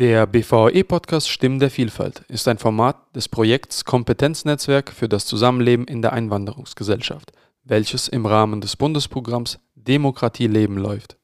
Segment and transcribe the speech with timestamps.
[0.00, 6.00] Der BVE-Podcast Stimmen der Vielfalt ist ein Format des Projekts Kompetenznetzwerk für das Zusammenleben in
[6.00, 7.32] der Einwanderungsgesellschaft,
[7.64, 11.18] welches im Rahmen des Bundesprogramms Demokratie leben läuft.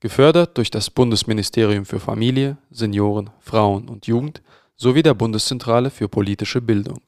[0.00, 4.40] Gefördert durch das Bundesministerium für Familie, Senioren, Frauen und Jugend
[4.76, 7.02] sowie der Bundeszentrale für politische Bildung.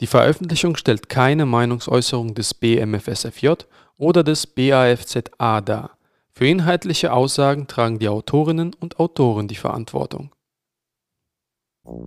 [0.00, 3.52] Die Veröffentlichung stellt keine Meinungsäußerung des BMFSFJ
[3.96, 5.96] oder des BAFZA dar.
[6.32, 10.32] Für inhaltliche Aussagen tragen die Autorinnen und Autoren die Verantwortung.
[11.86, 12.00] Herzlich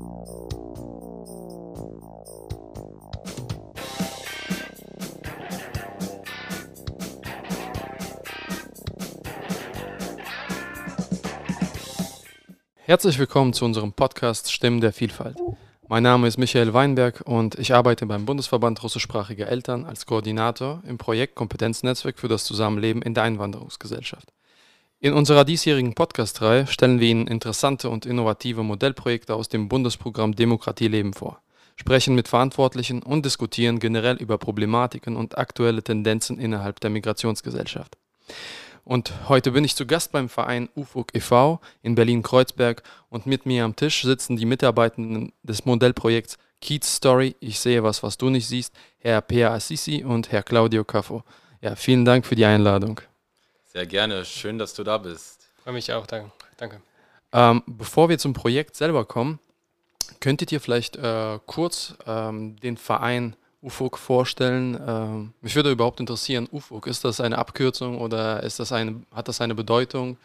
[13.19, 15.37] willkommen zu unserem Podcast Stimmen der Vielfalt.
[15.87, 20.97] Mein Name ist Michael Weinberg und ich arbeite beim Bundesverband russischsprachiger Eltern als Koordinator im
[20.97, 24.33] Projekt Kompetenznetzwerk für das Zusammenleben in der Einwanderungsgesellschaft.
[24.99, 30.87] In unserer diesjährigen Podcast-Reihe stellen wir Ihnen interessante und innovative Modellprojekte aus dem Bundesprogramm Demokratie
[30.87, 31.39] leben vor,
[31.75, 37.95] sprechen mit Verantwortlichen und diskutieren generell über Problematiken und aktuelle Tendenzen innerhalb der Migrationsgesellschaft.
[38.85, 41.59] Und heute bin ich zu Gast beim Verein UFUG e.V.
[41.83, 47.59] in Berlin-Kreuzberg und mit mir am Tisch sitzen die Mitarbeitenden des Modellprojekts Keats Story, ich
[47.59, 51.23] sehe was, was du nicht siehst, Herr Pea Assisi und Herr Claudio Caffo.
[51.61, 52.99] Ja, vielen Dank für die Einladung.
[53.67, 55.47] Sehr gerne, schön, dass du da bist.
[55.63, 56.81] Freue mich auch, danke.
[57.33, 59.39] Ähm, bevor wir zum Projekt selber kommen,
[60.21, 64.79] könntet ihr vielleicht äh, kurz ähm, den Verein UFOG vorstellen?
[64.87, 69.27] Ähm, mich würde überhaupt interessieren, UFOG, ist das eine Abkürzung oder ist das eine, hat
[69.27, 70.17] das eine Bedeutung?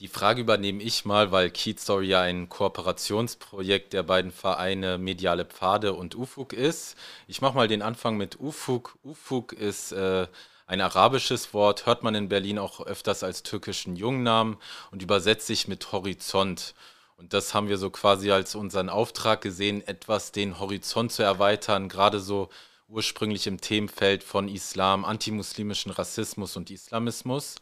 [0.00, 5.44] Die Frage übernehme ich mal, weil Keat Story ja ein Kooperationsprojekt der beiden Vereine Mediale
[5.44, 6.96] Pfade und UFUG ist.
[7.26, 8.96] Ich mache mal den Anfang mit UFUG.
[9.02, 10.28] UFUG ist äh,
[10.68, 14.58] ein arabisches Wort, hört man in Berlin auch öfters als türkischen Jungnamen
[14.90, 16.74] und übersetzt sich mit Horizont.
[17.16, 21.88] Und das haben wir so quasi als unseren Auftrag gesehen, etwas den Horizont zu erweitern,
[21.88, 22.50] gerade so
[22.86, 27.56] ursprünglich im Themenfeld von Islam, antimuslimischen Rassismus und Islamismus.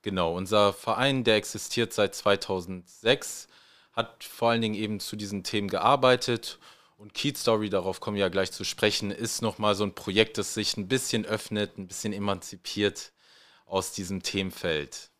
[0.00, 3.48] Genau, unser Verein, der existiert seit 2006,
[3.92, 6.58] hat vor allen Dingen eben zu diesen Themen gearbeitet
[6.96, 10.38] und Keat Story, darauf kommen wir ja gleich zu sprechen, ist nochmal so ein Projekt,
[10.38, 13.12] das sich ein bisschen öffnet, ein bisschen emanzipiert
[13.66, 15.10] aus diesem Themenfeld.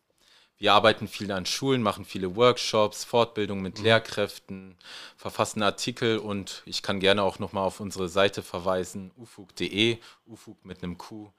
[0.59, 3.83] Wir arbeiten viel an Schulen, machen viele Workshops, Fortbildungen mit mhm.
[3.83, 4.75] Lehrkräften,
[5.15, 10.81] verfassen Artikel und ich kann gerne auch nochmal auf unsere Seite verweisen, ufug.de, ufug mit
[10.81, 11.31] einem Q.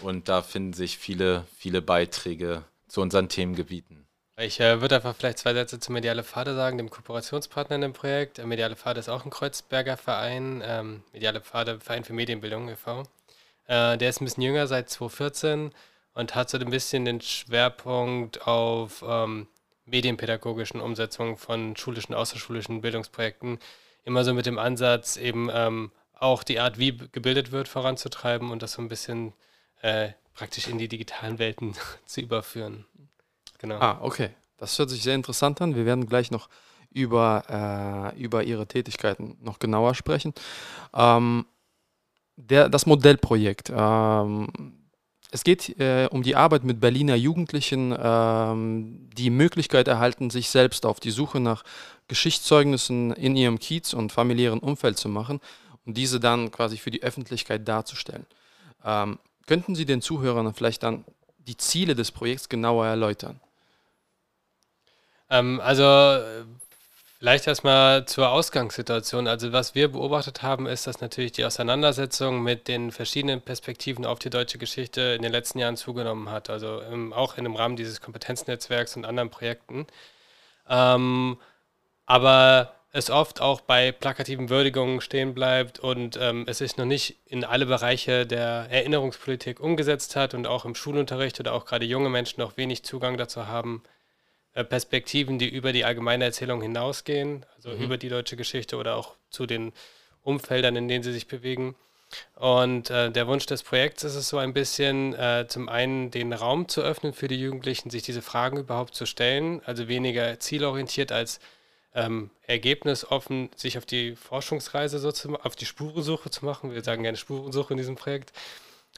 [0.00, 4.03] Und da finden sich viele, viele Beiträge zu unseren Themengebieten.
[4.36, 7.92] Ich äh, würde einfach vielleicht zwei Sätze zu Mediale Pfade sagen, dem Kooperationspartner in dem
[7.92, 8.40] Projekt.
[8.40, 13.04] Äh, Mediale Pfade ist auch ein Kreuzberger Verein, ähm, Mediale Pfade, Verein für Medienbildung e.V.
[13.66, 15.72] Äh, der ist ein bisschen jünger, seit 2014
[16.14, 19.46] und hat so ein bisschen den Schwerpunkt auf ähm,
[19.86, 23.60] medienpädagogischen Umsetzungen von schulischen, außerschulischen Bildungsprojekten.
[24.04, 28.62] Immer so mit dem Ansatz, eben ähm, auch die Art, wie gebildet wird, voranzutreiben und
[28.62, 29.32] das so ein bisschen
[29.80, 32.84] äh, praktisch in die digitalen Welten zu überführen.
[33.64, 33.78] Genau.
[33.78, 34.28] Ah, okay.
[34.58, 35.74] Das hört sich sehr interessant an.
[35.74, 36.50] Wir werden gleich noch
[36.90, 40.34] über, äh, über Ihre Tätigkeiten noch genauer sprechen.
[40.94, 41.46] Ähm,
[42.36, 43.72] der, das Modellprojekt.
[43.74, 44.48] Ähm,
[45.30, 50.84] es geht äh, um die Arbeit mit Berliner Jugendlichen, ähm, die Möglichkeit erhalten, sich selbst
[50.84, 51.64] auf die Suche nach
[52.06, 55.40] Geschichtszeugnissen in ihrem Kiez und familiären Umfeld zu machen
[55.86, 58.26] und diese dann quasi für die Öffentlichkeit darzustellen.
[58.84, 61.06] Ähm, könnten Sie den Zuhörern vielleicht dann
[61.38, 63.40] die Ziele des Projekts genauer erläutern?
[65.30, 66.20] Ähm, also
[67.24, 69.26] vielleicht erstmal zur Ausgangssituation.
[69.28, 74.18] Also was wir beobachtet haben, ist, dass natürlich die Auseinandersetzung mit den verschiedenen Perspektiven auf
[74.18, 76.50] die deutsche Geschichte in den letzten Jahren zugenommen hat.
[76.50, 79.86] Also im, auch in dem Rahmen dieses Kompetenznetzwerks und anderen Projekten.
[80.68, 81.38] Ähm,
[82.04, 87.16] aber es oft auch bei plakativen Würdigungen stehen bleibt und ähm, es sich noch nicht
[87.26, 92.10] in alle Bereiche der Erinnerungspolitik umgesetzt hat und auch im Schulunterricht oder auch gerade junge
[92.10, 93.93] Menschen noch wenig Zugang dazu haben, äh,
[94.62, 97.82] Perspektiven, die über die allgemeine Erzählung hinausgehen, also mhm.
[97.82, 99.72] über die deutsche Geschichte oder auch zu den
[100.22, 101.74] Umfeldern, in denen sie sich bewegen.
[102.36, 106.32] Und äh, der Wunsch des Projekts ist es so ein bisschen, äh, zum einen den
[106.32, 111.10] Raum zu öffnen für die Jugendlichen, sich diese Fragen überhaupt zu stellen, also weniger zielorientiert
[111.10, 111.40] als
[111.94, 116.72] ähm, ergebnisoffen, sich auf die Forschungsreise so zu, auf die Spurensuche zu machen.
[116.72, 118.32] Wir sagen gerne Spurensuche in diesem Projekt.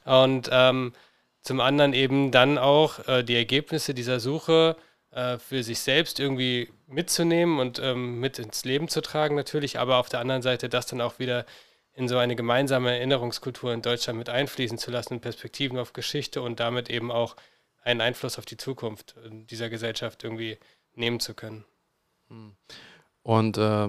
[0.04, 0.92] Und ähm,
[1.42, 4.76] zum anderen eben dann auch äh, die Ergebnisse dieser Suche
[5.16, 9.96] äh, für sich selbst irgendwie mitzunehmen und ähm, mit ins Leben zu tragen natürlich, aber
[9.96, 11.46] auf der anderen Seite das dann auch wieder
[11.94, 16.60] in so eine gemeinsame Erinnerungskultur in Deutschland mit einfließen zu lassen, Perspektiven auf Geschichte und
[16.60, 17.34] damit eben auch
[17.82, 19.14] einen Einfluss auf die Zukunft
[19.48, 20.58] dieser Gesellschaft irgendwie
[20.94, 21.64] nehmen zu können.
[22.28, 22.52] Hm.
[23.22, 23.88] Und äh,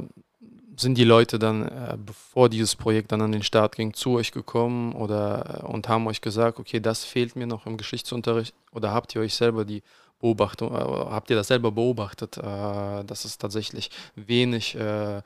[0.77, 4.31] sind die Leute dann, äh, bevor dieses Projekt dann an den Start ging, zu euch
[4.31, 8.55] gekommen oder äh, und haben euch gesagt, okay, das fehlt mir noch im Geschichtsunterricht?
[8.71, 9.83] Oder habt ihr euch selber die
[10.19, 15.21] Beobachtung, äh, habt ihr das selber beobachtet, äh, dass es tatsächlich wenig, äh,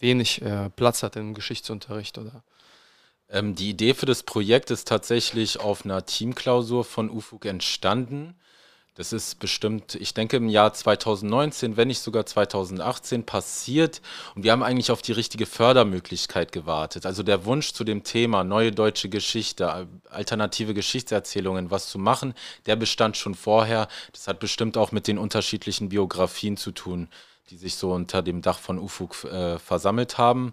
[0.00, 0.42] wenig
[0.76, 2.42] Platz hat im Geschichtsunterricht oder?
[3.30, 8.34] Ähm, die Idee für das Projekt ist tatsächlich auf einer Teamklausur von UFUG entstanden.
[8.96, 14.00] Das ist bestimmt, ich denke, im Jahr 2019, wenn nicht sogar 2018 passiert.
[14.36, 17.04] Und wir haben eigentlich auf die richtige Fördermöglichkeit gewartet.
[17.04, 22.34] Also der Wunsch zu dem Thema neue deutsche Geschichte, alternative Geschichtserzählungen, was zu machen,
[22.66, 23.88] der bestand schon vorher.
[24.12, 27.08] Das hat bestimmt auch mit den unterschiedlichen Biografien zu tun,
[27.50, 30.52] die sich so unter dem Dach von UFUG äh, versammelt haben.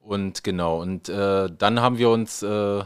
[0.00, 2.44] Und genau, und äh, dann haben wir uns...
[2.44, 2.84] Äh,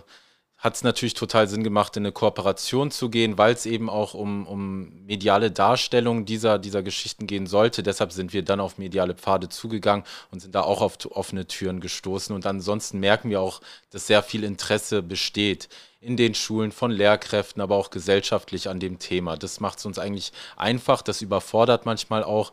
[0.58, 4.14] hat es natürlich total Sinn gemacht, in eine Kooperation zu gehen, weil es eben auch
[4.14, 7.82] um, um mediale Darstellung dieser, dieser Geschichten gehen sollte.
[7.82, 11.80] Deshalb sind wir dann auf mediale Pfade zugegangen und sind da auch auf offene Türen
[11.80, 12.34] gestoßen.
[12.34, 13.60] Und ansonsten merken wir auch,
[13.90, 15.68] dass sehr viel Interesse besteht
[16.00, 19.36] in den Schulen von Lehrkräften, aber auch gesellschaftlich an dem Thema.
[19.36, 22.50] Das macht es uns eigentlich einfach, das überfordert manchmal auch,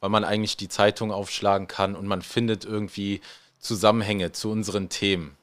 [0.00, 3.20] weil man eigentlich die Zeitung aufschlagen kann und man findet irgendwie
[3.60, 5.36] Zusammenhänge zu unseren Themen.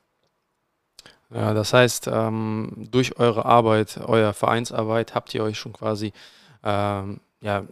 [1.33, 6.11] Ja, das heißt, ähm, durch eure Arbeit, eure Vereinsarbeit, habt ihr euch schon quasi,
[6.63, 7.63] ähm, ja,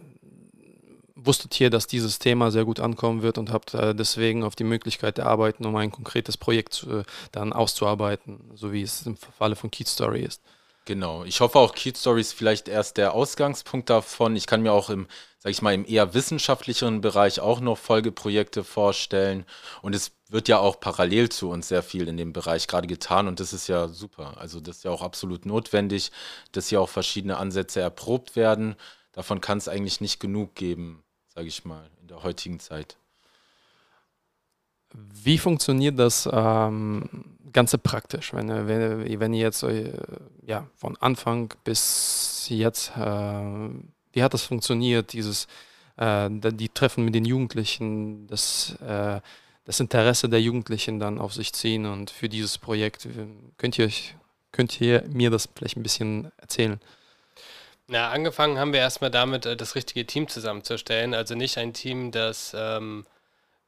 [1.14, 4.64] wusstet ihr, dass dieses Thema sehr gut ankommen wird und habt äh, deswegen auf die
[4.64, 7.02] Möglichkeit erarbeiten, um ein konkretes Projekt äh,
[7.32, 10.40] dann auszuarbeiten, so wie es im Falle von Keat Story ist.
[10.86, 11.24] Genau.
[11.24, 14.34] Ich hoffe auch, Keat Story ist vielleicht erst der Ausgangspunkt davon.
[14.34, 15.06] Ich kann mir auch im,
[15.38, 19.44] sag ich mal, im eher wissenschaftlicheren Bereich auch noch Folgeprojekte vorstellen.
[19.82, 23.28] Und es wird ja auch parallel zu uns sehr viel in dem Bereich gerade getan
[23.28, 24.38] und das ist ja super.
[24.38, 26.12] Also das ist ja auch absolut notwendig,
[26.52, 28.76] dass hier auch verschiedene Ansätze erprobt werden.
[29.12, 32.99] Davon kann es eigentlich nicht genug geben, sage ich mal, in der heutigen Zeit.
[34.92, 37.08] Wie funktioniert das ähm,
[37.52, 39.92] Ganze praktisch, wenn, wenn, wenn ihr jetzt äh,
[40.46, 43.70] ja, von Anfang bis jetzt, äh,
[44.12, 45.46] wie hat das funktioniert, dieses,
[45.96, 49.20] äh, die Treffen mit den Jugendlichen, das äh,
[49.70, 53.06] das Interesse der Jugendlichen dann auf sich ziehen und für dieses Projekt.
[53.56, 54.16] Könnt ihr, euch,
[54.50, 56.80] könnt ihr mir das vielleicht ein bisschen erzählen?
[57.86, 61.14] Na, angefangen haben wir erstmal damit, äh, das richtige Team zusammenzustellen.
[61.14, 63.06] Also nicht ein Team, das, ähm,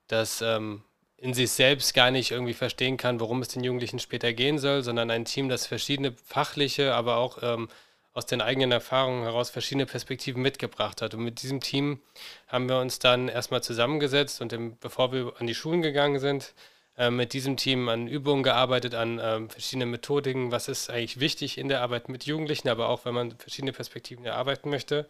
[0.08, 0.82] das ähm,
[1.22, 4.82] in sich selbst gar nicht irgendwie verstehen kann, worum es den Jugendlichen später gehen soll,
[4.82, 7.68] sondern ein Team, das verschiedene fachliche, aber auch ähm,
[8.12, 11.14] aus den eigenen Erfahrungen heraus verschiedene Perspektiven mitgebracht hat.
[11.14, 12.00] Und mit diesem Team
[12.48, 16.54] haben wir uns dann erstmal zusammengesetzt und im, bevor wir an die Schulen gegangen sind,
[16.98, 21.56] äh, mit diesem Team an Übungen gearbeitet, an äh, verschiedenen Methodiken, was ist eigentlich wichtig
[21.56, 25.06] in der Arbeit mit Jugendlichen, aber auch wenn man verschiedene Perspektiven erarbeiten möchte.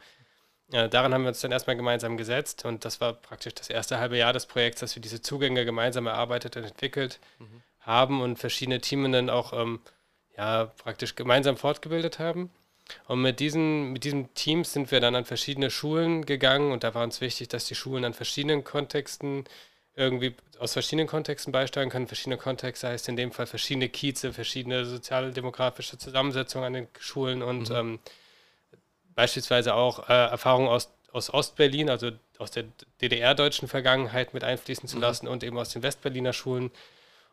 [0.72, 3.98] Äh, daran haben wir uns dann erstmal gemeinsam gesetzt und das war praktisch das erste
[3.98, 7.62] halbe Jahr des Projekts, dass wir diese Zugänge gemeinsam erarbeitet und entwickelt mhm.
[7.80, 9.80] haben und verschiedene Teamenden auch ähm,
[10.36, 12.50] ja, praktisch gemeinsam fortgebildet haben.
[13.06, 16.94] Und mit, diesen, mit diesem Team sind wir dann an verschiedene Schulen gegangen und da
[16.94, 19.44] war uns wichtig, dass die Schulen an verschiedenen Kontexten
[19.94, 22.06] irgendwie aus verschiedenen Kontexten beisteuern können.
[22.06, 27.68] Verschiedene Kontexte heißt in dem Fall verschiedene Kieze, verschiedene sozialdemografische Zusammensetzungen an den Schulen und
[27.68, 27.76] mhm.
[27.76, 27.98] ähm,
[29.14, 32.64] beispielsweise auch äh, Erfahrungen aus, aus Ostberlin, also aus der
[33.00, 35.02] DDR-deutschen Vergangenheit mit einfließen zu mhm.
[35.02, 36.70] lassen und eben aus den Westberliner Schulen.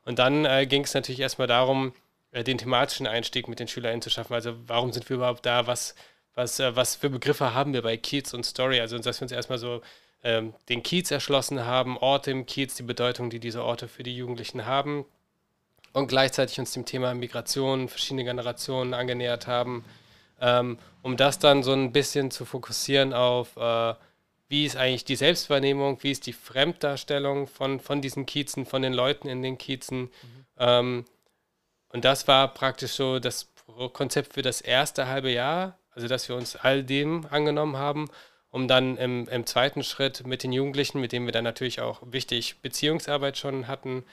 [0.06, 1.94] Und dann äh, ging es natürlich erstmal darum,
[2.32, 4.34] äh, den thematischen Einstieg mit den SchülerInnen zu schaffen.
[4.34, 5.68] Also warum sind wir überhaupt da?
[5.68, 5.96] Was,
[6.36, 8.80] was, äh, was für Begriffe haben wir bei Kiez und Story?
[8.80, 9.82] Also dass wir uns erstmal so
[10.24, 14.16] ähm, den Kiez erschlossen haben, Orte im Kiez, die Bedeutung, die diese Orte für die
[14.16, 15.06] Jugendlichen haben
[15.94, 19.86] und gleichzeitig uns dem Thema Migration, verschiedene Generationen angenähert haben,
[20.42, 23.94] ähm, um das dann so ein bisschen zu fokussieren auf, äh,
[24.48, 28.94] wie ist eigentlich die Selbstwahrnehmung, wie ist die Fremddarstellung von, von diesen Kiezen, von den
[28.94, 30.02] Leuten in den Kiezen.
[30.02, 30.10] Mhm.
[30.58, 31.06] Ähm,
[31.90, 33.50] und das war praktisch so das
[33.94, 38.10] Konzept für das erste halbe Jahr, also dass wir uns all dem angenommen haben,
[38.50, 42.02] um dann im, im zweiten Schritt mit den Jugendlichen, mit denen wir dann natürlich auch
[42.04, 44.04] wichtig Beziehungsarbeit schon hatten,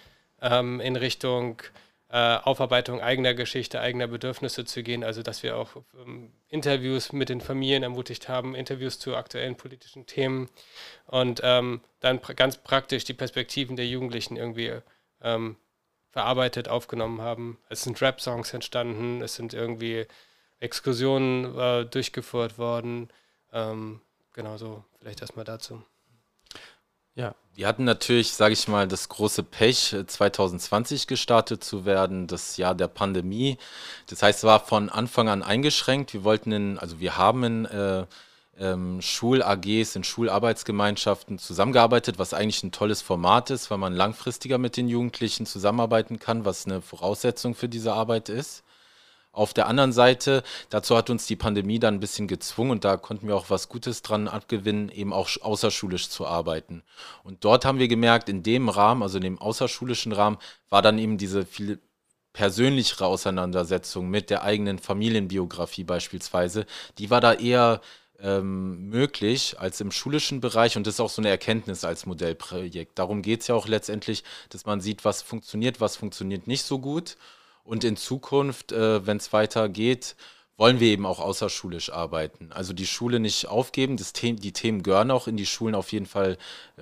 [0.43, 1.63] ähm, in Richtung
[2.09, 5.03] äh, Aufarbeitung eigener Geschichte, eigener Bedürfnisse zu gehen.
[5.03, 10.07] Also dass wir auch ähm, Interviews mit den Familien ermutigt haben, Interviews zu aktuellen politischen
[10.07, 10.49] Themen
[11.07, 14.73] und ähm, dann pr ganz praktisch die Perspektiven der Jugendlichen irgendwie
[15.21, 15.57] ähm,
[16.11, 17.59] verarbeitet, aufgenommen haben.
[17.69, 20.07] Es sind Rap-Songs entstanden, es sind irgendwie
[20.61, 23.11] Exkursionen äh, durchgeführt worden.
[23.53, 24.01] Ähm,
[24.33, 25.83] genau so, vielleicht erstmal dazu.
[27.17, 32.27] Ja, wir hatten natürlich, sage ich mal, das große Pech, 2020 äh, gestartet zu werden,
[32.27, 33.57] das Jahr der Pandemie.
[34.09, 36.13] Das heißt, es war von Anfang an eingeschränkt.
[36.13, 38.05] Wir wollten in, also wir haben in, äh,
[38.59, 44.77] ähm, Schul-AGs, in Schularbeitsgemeinschaften zusammengearbeitet, was eigentlich ein tolles Format ist, weil man langfristiger mit
[44.77, 48.63] den Jugendlichen zusammenarbeiten kann, was eine Voraussetzung für diese Arbeit ist.
[49.37, 52.97] Auf der anderen Seite, dazu hat uns die Pandemie dann ein bisschen gezwungen und da
[52.97, 56.83] konnten wir auch was Gutes dran abgewinnen, eben auch außerschulisch zu arbeiten.
[57.23, 60.39] Und dort haben wir gemerkt, in dem Rahmen, also in dem außerschulischen Rahmen,
[60.71, 61.81] war dann eben diese viel
[62.33, 66.65] persönlichere Auseinandersetzung mit der eigenen Familienbiografie beispielsweise,
[66.97, 67.83] die war da eher
[68.19, 72.99] ähm, möglich als im schulischen Bereich und das ist auch so eine Erkenntnis als Modellprojekt.
[72.99, 76.79] Darum geht es ja auch letztendlich, dass man sieht, was funktioniert, was funktioniert nicht so
[76.79, 77.19] gut
[77.67, 80.17] und in Zukunft, äh, wenn es weitergeht,
[80.57, 82.51] wollen wir eben auch außerschulisch arbeiten.
[82.53, 85.93] Also die Schule nicht aufgeben, das The die Themen gehören auch in die Schulen auf
[85.93, 86.39] jeden Fall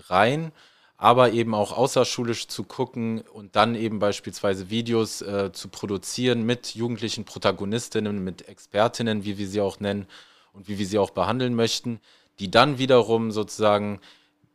[0.08, 0.52] rein,
[0.96, 6.74] aber eben auch außerschulisch zu gucken und dann eben beispielsweise Videos äh, zu produzieren mit
[6.76, 10.06] jugendlichen Protagonistinnen, mit Expertinnen, wie wir sie auch nennen
[10.52, 11.98] und wie wir sie auch behandeln möchten,
[12.38, 14.00] die dann wiederum sozusagen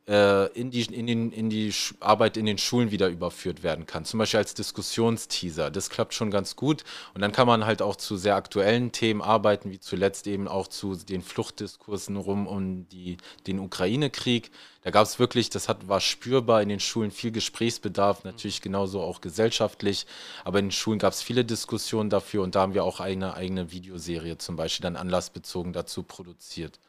[0.10, 4.06] in, die, in, den, in die Arbeit in den Schulen wieder überführt werden kann.
[4.06, 5.70] Zum Beispiel als Diskussionsteaser.
[5.70, 6.84] Das klappt schon ganz gut.
[7.14, 10.68] Und dann kann man halt auch zu sehr aktuellen Themen arbeiten, wie zuletzt eben auch
[10.68, 14.50] zu den Fluchtdiskursen rum um die, den Ukraine-Krieg.
[14.82, 19.02] Da gab es wirklich, das hat, war spürbar in den Schulen viel Gesprächsbedarf, natürlich genauso
[19.02, 20.08] auch gesellschaftlich.
[20.44, 23.36] Aber in den Schulen gab es viele Diskussionen dafür und da haben wir auch eine
[23.36, 26.80] eigene Videoserie zum Beispiel dann anlassbezogen dazu produziert.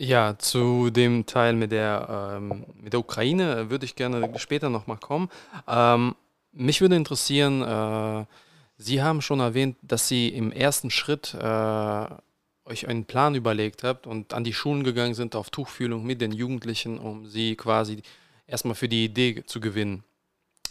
[0.00, 4.98] Ja, zu dem Teil mit der, ähm, mit der Ukraine würde ich gerne später nochmal
[4.98, 5.28] kommen.
[5.66, 6.14] Ähm,
[6.52, 8.24] mich würde interessieren, äh,
[8.80, 12.06] Sie haben schon erwähnt, dass Sie im ersten Schritt äh,
[12.64, 16.30] euch einen Plan überlegt habt und an die Schulen gegangen sind auf Tuchfühlung mit den
[16.30, 18.02] Jugendlichen, um sie quasi
[18.46, 20.04] erstmal für die Idee zu gewinnen,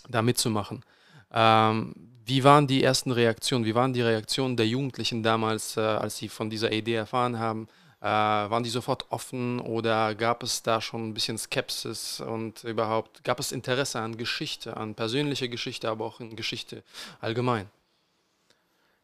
[0.08, 0.86] da mitzumachen.
[1.34, 1.94] Ähm,
[2.24, 3.66] wie waren die ersten Reaktionen?
[3.66, 7.68] Wie waren die Reaktionen der Jugendlichen damals, äh, als sie von dieser Idee erfahren haben?
[8.00, 13.24] Äh, waren die sofort offen oder gab es da schon ein bisschen Skepsis und überhaupt
[13.24, 16.84] gab es Interesse an Geschichte, an persönlicher Geschichte, aber auch in Geschichte
[17.22, 17.70] allgemein?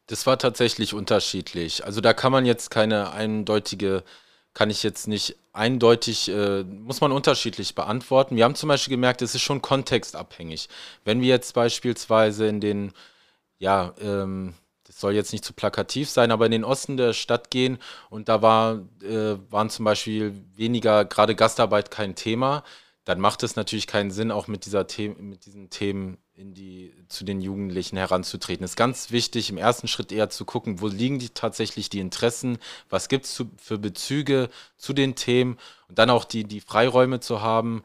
[0.06, 1.84] Das war tatsächlich unterschiedlich.
[1.84, 4.04] Also da kann man jetzt keine eindeutige,
[4.52, 8.36] kann ich jetzt nicht eindeutig, äh, muss man unterschiedlich beantworten.
[8.36, 10.68] Wir haben zum Beispiel gemerkt, es ist schon kontextabhängig.
[11.04, 12.92] Wenn wir jetzt beispielsweise in den,
[13.58, 14.54] ja, ähm,
[15.00, 17.78] soll jetzt nicht zu plakativ sein, aber in den Osten der Stadt gehen.
[18.10, 22.62] Und da war, äh, waren zum Beispiel weniger, gerade Gastarbeit kein Thema,
[23.04, 26.94] dann macht es natürlich keinen Sinn, auch mit, dieser The mit diesen Themen in die,
[27.08, 28.64] zu den Jugendlichen heranzutreten.
[28.64, 32.00] Es ist ganz wichtig, im ersten Schritt eher zu gucken, wo liegen die tatsächlich die
[32.00, 32.58] Interessen,
[32.88, 34.48] was gibt es für Bezüge
[34.78, 35.58] zu den Themen?
[35.88, 37.82] Und dann auch die, die Freiräume zu haben,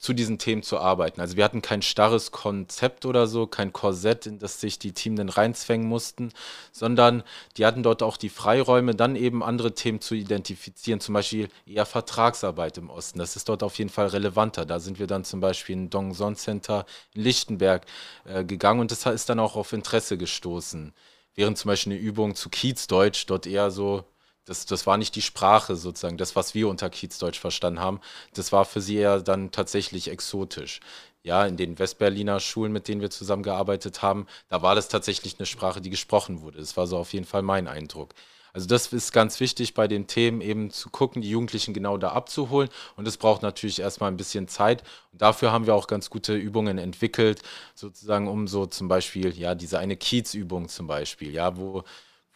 [0.00, 1.20] zu diesen Themen zu arbeiten.
[1.20, 5.18] Also wir hatten kein starres Konzept oder so, kein Korsett, in das sich die Teams
[5.18, 6.32] dann reinzwängen mussten,
[6.72, 7.22] sondern
[7.58, 11.84] die hatten dort auch die Freiräume, dann eben andere Themen zu identifizieren, zum Beispiel eher
[11.84, 13.18] Vertragsarbeit im Osten.
[13.18, 14.64] Das ist dort auf jeden Fall relevanter.
[14.64, 17.84] Da sind wir dann zum Beispiel in Dongson Center in Lichtenberg
[18.24, 20.94] äh, gegangen und das ist dann auch auf Interesse gestoßen.
[21.34, 24.04] Während zum Beispiel eine Übung zu Kiezdeutsch dort eher so
[24.44, 28.00] das, das war nicht die Sprache sozusagen, das, was wir unter Kiezdeutsch verstanden haben.
[28.34, 30.80] Das war für sie eher dann tatsächlich exotisch.
[31.22, 35.46] Ja, in den Westberliner Schulen, mit denen wir zusammengearbeitet haben, da war das tatsächlich eine
[35.46, 36.58] Sprache, die gesprochen wurde.
[36.58, 38.14] Das war so auf jeden Fall mein Eindruck.
[38.52, 42.10] Also das ist ganz wichtig bei den Themen eben zu gucken, die Jugendlichen genau da
[42.12, 42.68] abzuholen.
[42.96, 44.82] Und es braucht natürlich erstmal ein bisschen Zeit.
[45.12, 47.42] Und dafür haben wir auch ganz gute Übungen entwickelt,
[47.74, 51.84] sozusagen um so zum Beispiel, ja, diese eine Kiez-Übung zum Beispiel, ja, wo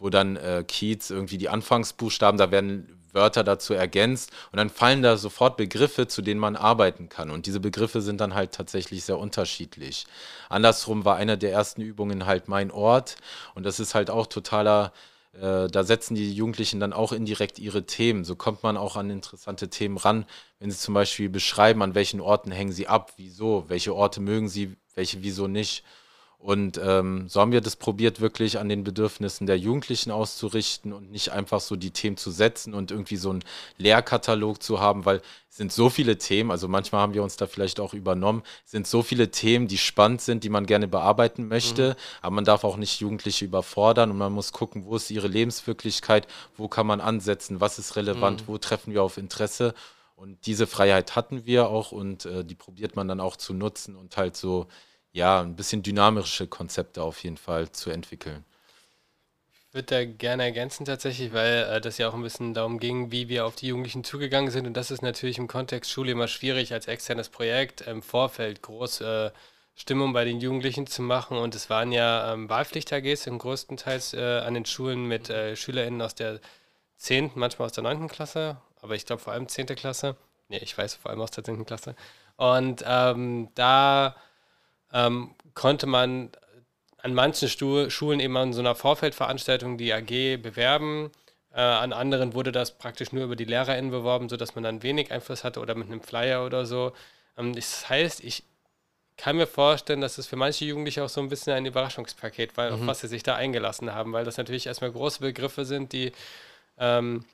[0.04, 5.00] wo dann äh, Keats irgendwie die Anfangsbuchstaben, da werden Wörter dazu ergänzt und dann fallen
[5.00, 7.30] da sofort Begriffe, zu denen man arbeiten kann.
[7.30, 10.04] Und diese Begriffe sind dann halt tatsächlich sehr unterschiedlich.
[10.50, 13.16] Andersrum war eine der ersten Übungen halt mein Ort
[13.54, 14.92] und das ist halt auch totaler,
[15.32, 18.24] äh, da setzen die Jugendlichen dann auch indirekt ihre Themen.
[18.24, 20.26] So kommt man auch an interessante Themen ran,
[20.58, 24.50] wenn sie zum Beispiel beschreiben, an welchen Orten hängen sie ab, wieso, welche Orte mögen
[24.50, 25.82] sie, welche wieso nicht.
[26.44, 31.10] Und ähm, so haben wir das probiert, wirklich an den Bedürfnissen der Jugendlichen auszurichten und
[31.10, 33.42] nicht einfach so die Themen zu setzen und irgendwie so einen
[33.78, 37.46] Lehrkatalog zu haben, weil es sind so viele Themen, also manchmal haben wir uns da
[37.46, 41.48] vielleicht auch übernommen, es sind so viele Themen, die spannend sind, die man gerne bearbeiten
[41.48, 41.94] möchte, mhm.
[42.20, 46.26] aber man darf auch nicht Jugendliche überfordern und man muss gucken, wo ist ihre Lebenswirklichkeit,
[46.58, 48.48] wo kann man ansetzen, was ist relevant, mhm.
[48.48, 49.72] wo treffen wir auf Interesse.
[50.14, 53.96] Und diese Freiheit hatten wir auch und äh, die probiert man dann auch zu nutzen
[53.96, 54.68] und halt so
[55.14, 58.44] ja, ein bisschen dynamische Konzepte auf jeden Fall zu entwickeln.
[59.52, 63.12] Ich würde da gerne ergänzen tatsächlich, weil äh, das ja auch ein bisschen darum ging,
[63.12, 64.66] wie wir auf die Jugendlichen zugegangen sind.
[64.66, 69.00] Und das ist natürlich im Kontext Schule immer schwierig, als externes Projekt im Vorfeld groß
[69.02, 69.30] äh,
[69.76, 71.38] Stimmung bei den Jugendlichen zu machen.
[71.38, 76.02] Und es waren ja ähm, Wahlpflicht-AGs im größtenteils äh, an den Schulen mit äh, SchülerInnen
[76.02, 76.40] aus der
[76.98, 78.08] 10., manchmal aus der 9.
[78.08, 79.66] Klasse, aber ich glaube vor allem 10.
[79.76, 80.16] Klasse.
[80.48, 81.66] Nee, ich weiß vor allem aus der 10.
[81.66, 81.94] Klasse.
[82.36, 84.16] Und ähm, da
[84.92, 86.30] ähm, konnte man
[86.98, 91.10] an manchen Stu Schulen eben an so einer Vorfeldveranstaltung die AG bewerben.
[91.52, 95.12] Äh, an anderen wurde das praktisch nur über die LehrerInnen beworben, sodass man dann wenig
[95.12, 96.92] Einfluss hatte oder mit einem Flyer oder so.
[97.36, 98.42] Ähm, das heißt, ich
[99.16, 102.70] kann mir vorstellen, dass es für manche Jugendliche auch so ein bisschen ein Überraschungspaket war,
[102.70, 102.74] mhm.
[102.74, 106.10] auf was sie sich da eingelassen haben, weil das natürlich erstmal große Begriffe sind, die,
[106.78, 107.24] ähm,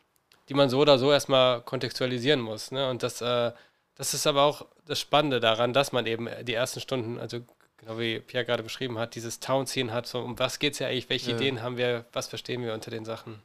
[0.48, 2.70] die man so oder so erstmal kontextualisieren muss.
[2.70, 2.90] Ne?
[2.90, 3.52] Und das, äh,
[4.00, 7.40] das ist aber auch das Spannende daran, dass man eben die ersten Stunden, also
[7.76, 10.86] genau wie Pierre gerade beschrieben hat, dieses Town-Ziehen hat, so um was geht es ja
[10.86, 11.36] eigentlich, welche ja.
[11.36, 13.42] Ideen haben wir, was verstehen wir unter den Sachen?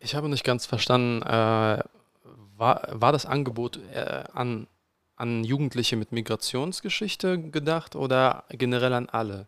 [0.00, 1.78] Ich habe nicht ganz verstanden, äh,
[2.56, 4.66] war, war das Angebot äh, an
[5.14, 9.46] an Jugendliche mit Migrationsgeschichte gedacht oder generell an alle?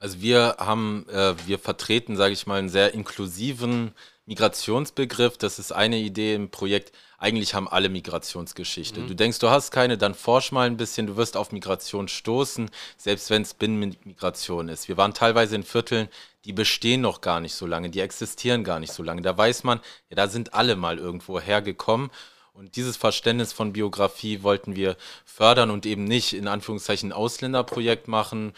[0.00, 3.92] Also wir haben, äh, wir vertreten, sage ich mal, einen sehr inklusiven
[4.30, 5.38] Migrationsbegriff.
[5.38, 6.92] Das ist eine Idee im Projekt.
[7.18, 9.00] Eigentlich haben alle Migrationsgeschichte.
[9.00, 9.08] Mhm.
[9.08, 11.08] Du denkst, du hast keine, dann forsch mal ein bisschen.
[11.08, 14.86] Du wirst auf Migration stoßen, selbst wenn es Binnenmigration ist.
[14.86, 16.08] Wir waren teilweise in Vierteln,
[16.44, 19.20] die bestehen noch gar nicht so lange, die existieren gar nicht so lange.
[19.20, 22.10] Da weiß man, ja, da sind alle mal irgendwo hergekommen.
[22.52, 28.06] Und dieses Verständnis von Biografie wollten wir fördern und eben nicht in Anführungszeichen ein Ausländerprojekt
[28.06, 28.52] machen,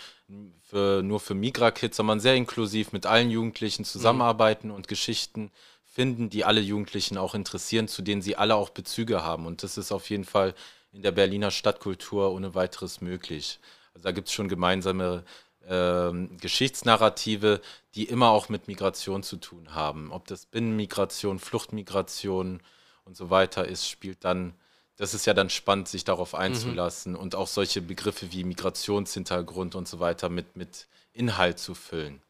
[0.62, 4.74] für, nur für Migra-Kids, sondern sehr inklusiv mit allen Jugendlichen zusammenarbeiten mhm.
[4.74, 5.50] und Geschichten
[5.84, 9.46] finden, die alle Jugendlichen auch interessieren, zu denen sie alle auch Bezüge haben.
[9.46, 10.54] Und das ist auf jeden Fall
[10.92, 13.60] in der Berliner Stadtkultur ohne weiteres möglich.
[13.94, 15.24] Also da gibt es schon gemeinsame
[15.66, 16.10] äh,
[16.40, 17.60] Geschichtsnarrative,
[17.94, 20.10] die immer auch mit Migration zu tun haben.
[20.12, 22.60] Ob das Binnenmigration, Fluchtmigration,
[23.04, 24.54] und so weiter ist, spielt dann,
[24.96, 27.18] das ist ja dann spannend, sich darauf einzulassen mhm.
[27.18, 32.20] und auch solche Begriffe wie Migrationshintergrund und so weiter mit, mit Inhalt zu füllen.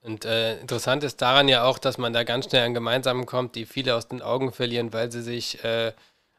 [0.00, 3.56] Und äh, interessant ist daran ja auch, dass man da ganz schnell an Gemeinsamen kommt,
[3.56, 5.92] die viele aus den Augen verlieren, weil sie sich äh,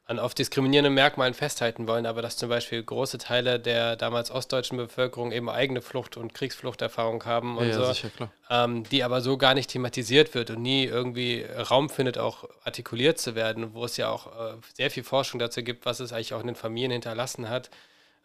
[0.10, 4.76] an oft diskriminierenden Merkmalen festhalten wollen, aber dass zum Beispiel große Teile der damals ostdeutschen
[4.76, 8.10] Bevölkerung eben eigene Flucht- und Kriegsfluchterfahrung haben und ja, so, ja, sicher,
[8.50, 13.20] ähm, die aber so gar nicht thematisiert wird und nie irgendwie Raum findet, auch artikuliert
[13.20, 16.34] zu werden, wo es ja auch äh, sehr viel Forschung dazu gibt, was es eigentlich
[16.34, 17.70] auch in den Familien hinterlassen hat.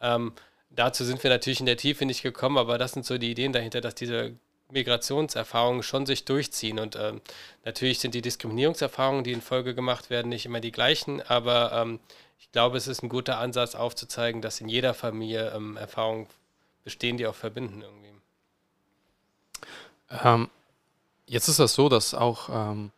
[0.00, 0.32] Ähm,
[0.70, 3.52] dazu sind wir natürlich in der Tiefe nicht gekommen, aber das sind so die Ideen
[3.52, 4.32] dahinter, dass diese
[4.74, 6.78] Migrationserfahrungen schon sich durchziehen.
[6.78, 7.22] Und ähm,
[7.64, 12.00] natürlich sind die Diskriminierungserfahrungen, die in Folge gemacht werden, nicht immer die gleichen, aber ähm,
[12.38, 16.26] ich glaube, es ist ein guter Ansatz aufzuzeigen, dass in jeder Familie ähm, Erfahrungen
[16.84, 18.12] bestehen, die auch verbinden irgendwie.
[20.22, 20.50] Ähm,
[21.26, 22.90] jetzt ist das so, dass auch ähm,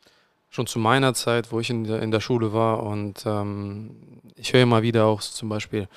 [0.51, 4.53] schon zu meiner Zeit, wo ich in der, in der Schule war und ähm, ich
[4.53, 5.89] höre immer wieder auch zum Beispiel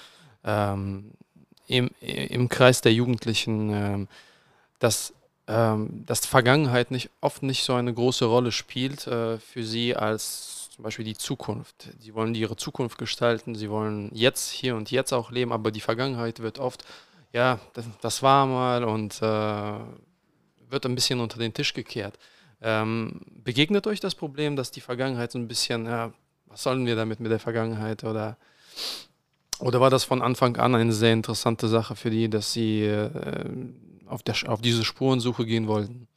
[0.42, 4.08] im, im Kreis der Jugendlichen,
[4.80, 5.14] dass
[5.50, 10.70] ähm, dass Vergangenheit nicht, oft nicht so eine große Rolle spielt äh, für sie als
[10.70, 11.90] zum Beispiel die Zukunft.
[12.00, 15.82] Sie wollen ihre Zukunft gestalten, sie wollen jetzt, hier und jetzt auch leben, aber die
[15.82, 16.86] Vergangenheit wird oft,
[17.34, 19.80] ja, das, das war mal und äh,
[20.70, 22.20] wird ein bisschen unter den Tisch gekehrt.
[22.62, 26.14] Ähm, begegnet euch das Problem, dass die Vergangenheit so ein bisschen, ja,
[26.46, 28.38] was sollen wir damit mit der Vergangenheit oder
[29.60, 33.44] oder war das von Anfang an eine sehr interessante Sache für die, dass sie äh,
[34.10, 36.08] auf, der, auf diese Spurensuche gehen wollten.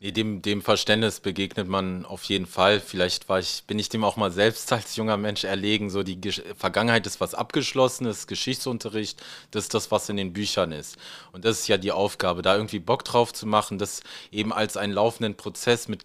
[0.00, 2.78] Nee, dem, dem Verständnis begegnet man auf jeden Fall.
[2.78, 5.90] Vielleicht war ich, bin ich dem auch mal selbst als junger Mensch erlegen.
[5.90, 10.70] So die Gesch Vergangenheit ist was Abgeschlossenes, Geschichtsunterricht, das ist das, was in den Büchern
[10.70, 10.98] ist.
[11.32, 14.76] Und das ist ja die Aufgabe, da irgendwie Bock drauf zu machen, das eben als
[14.76, 16.04] einen laufenden Prozess mit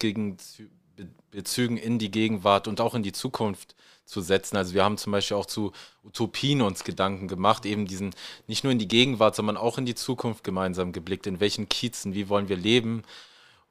[1.30, 4.58] Bezügen in die Gegenwart und auch in die Zukunft zu setzen.
[4.58, 5.72] Also wir haben zum Beispiel auch zu
[6.04, 8.14] Utopien uns Gedanken gemacht, eben diesen
[8.48, 11.28] nicht nur in die Gegenwart, sondern auch in die Zukunft gemeinsam geblickt.
[11.28, 13.04] In welchen Kiezen, wie wollen wir leben?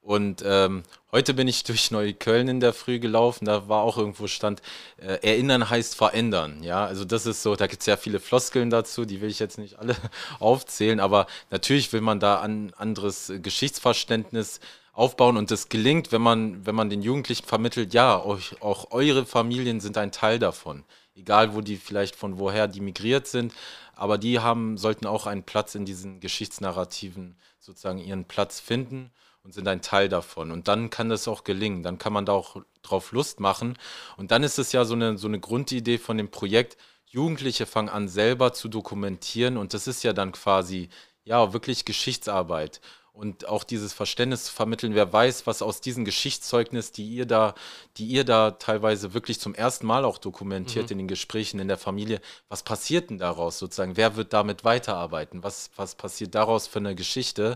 [0.03, 4.27] Und ähm, heute bin ich durch Neukölln in der Früh gelaufen, da war auch irgendwo
[4.27, 4.61] stand,
[4.97, 6.61] äh, erinnern heißt verändern.
[6.61, 9.39] Ja, also das ist so, da gibt es ja viele Floskeln dazu, die will ich
[9.39, 9.95] jetzt nicht alle
[10.39, 14.59] aufzählen, aber natürlich will man da ein anderes Geschichtsverständnis
[14.93, 19.25] aufbauen und das gelingt, wenn man, wenn man den Jugendlichen vermittelt, ja, euch, auch eure
[19.25, 20.85] Familien sind ein Teil davon.
[21.15, 23.53] Egal, wo die vielleicht von woher die migriert sind,
[23.95, 29.11] aber die haben, sollten auch einen Platz in diesen Geschichtsnarrativen sozusagen ihren Platz finden
[29.43, 30.51] und sind ein Teil davon.
[30.51, 33.77] Und dann kann das auch gelingen, dann kann man da auch drauf Lust machen.
[34.17, 37.89] Und dann ist es ja so eine, so eine Grundidee von dem Projekt, Jugendliche fangen
[37.89, 40.89] an, selber zu dokumentieren und das ist ja dann quasi,
[41.25, 42.81] ja, wirklich Geschichtsarbeit
[43.13, 47.53] und auch dieses Verständnis zu vermitteln, wer weiß, was aus diesen Geschichtszeugnis, die ihr da,
[47.97, 50.91] die ihr da teilweise wirklich zum ersten Mal auch dokumentiert mhm.
[50.93, 53.97] in den Gesprächen in der Familie, was passiert denn daraus sozusagen?
[53.97, 55.43] Wer wird damit weiterarbeiten?
[55.43, 57.55] Was, was passiert daraus für eine Geschichte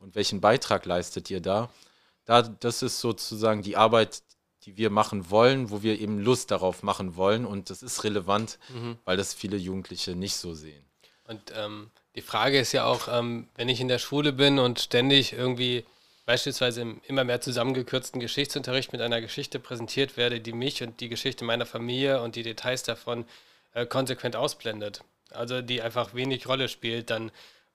[0.00, 1.70] und welchen Beitrag leistet ihr da?
[2.24, 2.42] da?
[2.42, 4.24] Das ist sozusagen die Arbeit,
[4.64, 7.46] die wir machen wollen, wo wir eben Lust darauf machen wollen.
[7.46, 8.98] Und das ist relevant, mhm.
[9.04, 10.85] weil das viele Jugendliche nicht so sehen.
[11.26, 14.80] Und ähm, die Frage ist ja auch, ähm, wenn ich in der Schule bin und
[14.80, 15.84] ständig irgendwie
[16.24, 21.08] beispielsweise im immer mehr zusammengekürzten Geschichtsunterricht mit einer Geschichte präsentiert werde, die mich und die
[21.08, 23.24] Geschichte meiner Familie und die Details davon
[23.74, 27.30] äh, konsequent ausblendet, also die einfach wenig Rolle spielt, dann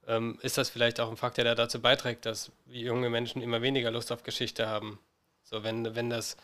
[0.07, 3.91] ähm, ist das vielleicht auch ein Faktor, der dazu beiträgt, dass junge Menschen immer weniger
[3.91, 4.99] Lust auf Geschichte haben.
[5.43, 6.37] So, wenn, wenn das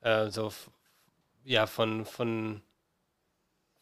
[0.00, 0.52] äh, so
[1.44, 2.62] ja von, von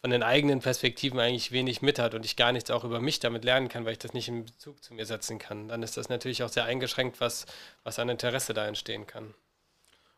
[0.05, 3.21] von den eigenen Perspektiven eigentlich wenig mit hat und ich gar nichts auch über mich
[3.21, 5.97] damit lernen kann, weil ich das nicht in Bezug zu mir setzen kann, dann ist
[5.97, 7.47] das natürlich auch sehr eingeschränkt, was,
[7.85, 9.33] was an Interesse da entstehen kann.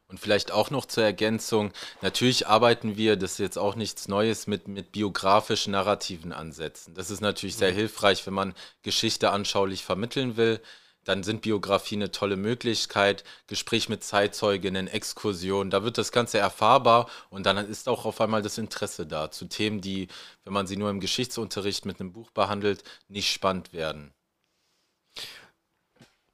[0.08, 1.70] Und vielleicht auch noch zur Ergänzung,
[2.02, 6.94] natürlich arbeiten wir, das ist jetzt auch nichts Neues, mit, mit biografischen narrativen Ansätzen.
[6.94, 7.76] Das ist natürlich sehr mhm.
[7.76, 10.60] hilfreich, wenn man Geschichte anschaulich vermitteln will
[11.06, 17.08] dann sind Biografien eine tolle Möglichkeit, Gespräch mit Zeitzeuginnen, Exkursionen, da wird das Ganze erfahrbar
[17.30, 20.08] und dann ist auch auf einmal das Interesse da zu Themen, die,
[20.44, 24.12] wenn man sie nur im Geschichtsunterricht mit einem Buch behandelt, nicht spannend werden.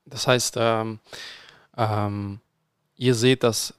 [0.06, 0.98] Das heißt, ähm,
[1.76, 2.40] ähm,
[2.96, 3.74] ihr seht, dass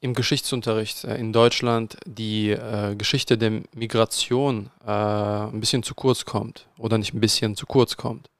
[0.00, 6.24] im Geschichtsunterricht äh, in Deutschland die äh, Geschichte der Migration äh, ein bisschen zu kurz
[6.24, 8.30] kommt oder nicht ein bisschen zu kurz kommt.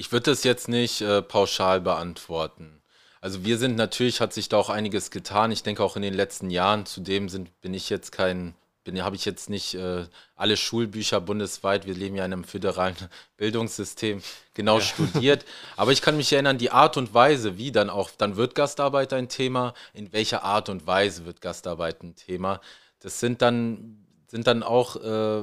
[0.00, 2.80] Ich würde das jetzt nicht äh, pauschal beantworten.
[3.20, 5.50] Also wir sind natürlich, hat sich da auch einiges getan.
[5.50, 6.86] Ich denke auch in den letzten Jahren.
[6.86, 8.54] Zudem sind, bin ich jetzt kein,
[8.86, 10.06] habe ich jetzt nicht äh,
[10.36, 12.94] alle Schulbücher bundesweit, wir leben ja in einem föderalen
[13.38, 14.22] Bildungssystem,
[14.54, 14.82] genau ja.
[14.82, 15.44] studiert.
[15.76, 19.12] Aber ich kann mich erinnern, die Art und Weise, wie dann auch, dann wird Gastarbeit
[19.12, 22.60] ein Thema, in welcher Art und Weise wird Gastarbeit ein Thema.
[23.00, 25.42] Das sind dann, sind dann auch, äh,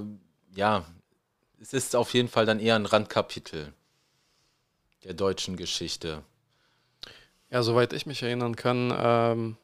[0.55, 0.85] ja,
[1.59, 3.73] es ist auf jeden Fall dann eher ein Randkapitel
[5.05, 6.23] der deutschen Geschichte?
[7.49, 9.57] Ja, soweit ich mich erinnern kann, ähm,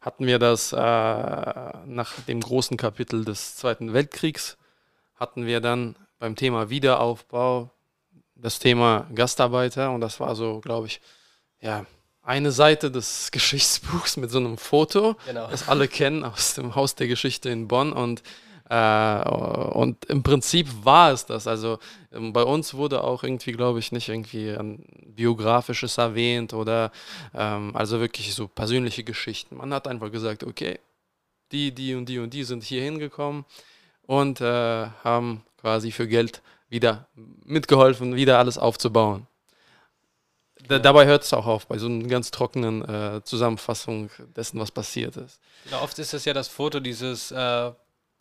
[0.00, 4.58] hatten wir das äh, nach dem großen Kapitel des Zweiten Weltkriegs,
[5.14, 7.70] hatten wir dann beim Thema Wiederaufbau
[8.34, 11.00] das Thema Gastarbeiter und das war so, glaube ich,
[11.60, 11.86] ja,
[12.22, 15.48] eine Seite des Geschichtsbuchs mit so einem Foto, genau.
[15.48, 18.22] das alle kennen aus dem Haus der Geschichte in Bonn und
[18.68, 21.46] äh, und im Prinzip war es das.
[21.46, 21.78] Also
[22.12, 26.90] ähm, bei uns wurde auch irgendwie, glaube ich, nicht irgendwie ein biografisches erwähnt oder
[27.34, 29.56] ähm, also wirklich so persönliche Geschichten.
[29.56, 30.80] Man hat einfach gesagt, okay,
[31.52, 33.44] die, die und die und die sind hier hingekommen
[34.02, 37.06] und äh, haben quasi für Geld wieder
[37.44, 39.28] mitgeholfen, wieder alles aufzubauen.
[40.66, 44.72] Da, dabei hört es auch auf, bei so einer ganz trockenen äh, Zusammenfassung dessen, was
[44.72, 45.38] passiert ist.
[45.70, 47.70] Ja, oft ist es ja das Foto dieses äh,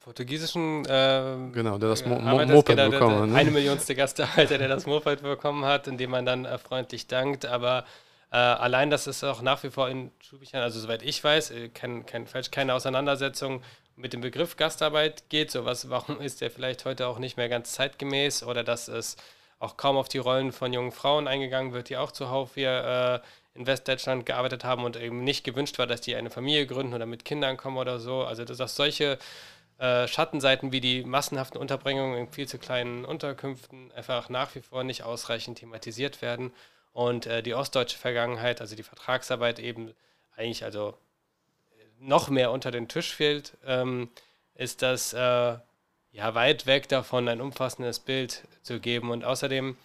[0.06, 3.30] portugiesischen äh, genau, der das Mo Mo Moped der, bekommen hat.
[3.30, 3.36] Ne?
[3.36, 7.48] Eine Millionste Gastarbeiter, der das Moped bekommen hat, indem man dann äh, freundlich dankt.
[7.48, 7.86] Aber
[8.32, 11.70] äh, allein das ist auch nach wie vor in Schulbüchern, also soweit ich weiß, äh,
[11.70, 13.63] kein, kein, falsch, keine Auseinandersetzung
[13.96, 15.50] mit dem Begriff Gastarbeit geht.
[15.50, 19.18] So was, warum ist der vielleicht heute auch nicht mehr ganz zeitgemäß oder dass es
[19.58, 23.58] auch kaum auf die Rollen von jungen Frauen eingegangen wird, die auch zuhauf hier äh,
[23.58, 27.08] in Westdeutschland gearbeitet haben und eben nicht gewünscht war, dass die eine Familie gründen oder
[27.08, 28.24] mit Kindern kommen oder so.
[28.24, 29.18] Also dass solche
[29.78, 34.84] äh, Schattenseiten wie die massenhaften Unterbringungen in viel zu kleinen Unterkünften einfach nach wie vor
[34.84, 36.54] nicht ausreichend thematisiert werden
[36.94, 39.94] und äh, die ostdeutsche Vergangenheit, also die Vertragsarbeit eben
[40.38, 40.98] eigentlich also
[42.00, 44.10] noch mehr unter den Tisch fehlt, ähm,
[44.54, 45.58] ist das äh,
[46.12, 49.12] ja weit weg davon, ein umfassendes Bild zu geben.
[49.12, 49.76] Und außerdem äh,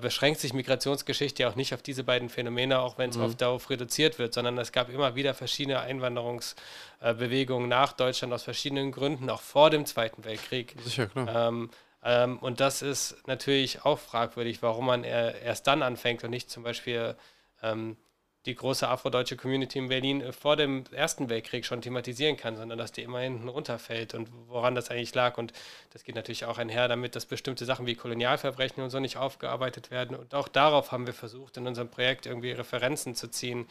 [0.00, 3.24] beschränkt sich Migrationsgeschichte ja auch nicht auf diese beiden Phänomene, auch wenn es mhm.
[3.24, 8.92] oft darauf reduziert wird, sondern es gab immer wieder verschiedene Einwanderungsbewegungen nach Deutschland aus verschiedenen
[8.92, 10.76] Gründen, auch vor dem Zweiten Weltkrieg.
[10.84, 11.48] Sicher, klar.
[11.48, 11.70] Ähm,
[12.04, 16.62] ähm, und das ist natürlich auch fragwürdig, warum man erst dann anfängt und nicht zum
[16.62, 17.16] Beispiel
[17.62, 17.96] ähm,
[18.46, 22.78] die große afrodeutsche Community in Berlin äh, vor dem Ersten Weltkrieg schon thematisieren kann, sondern
[22.78, 25.38] dass die immer hinten runterfällt und woran das eigentlich lag.
[25.38, 25.52] Und
[25.92, 29.90] das geht natürlich auch einher damit, dass bestimmte Sachen wie Kolonialverbrechen und so nicht aufgearbeitet
[29.90, 30.16] werden.
[30.16, 33.66] Und auch darauf haben wir versucht, in unserem Projekt irgendwie Referenzen zu ziehen,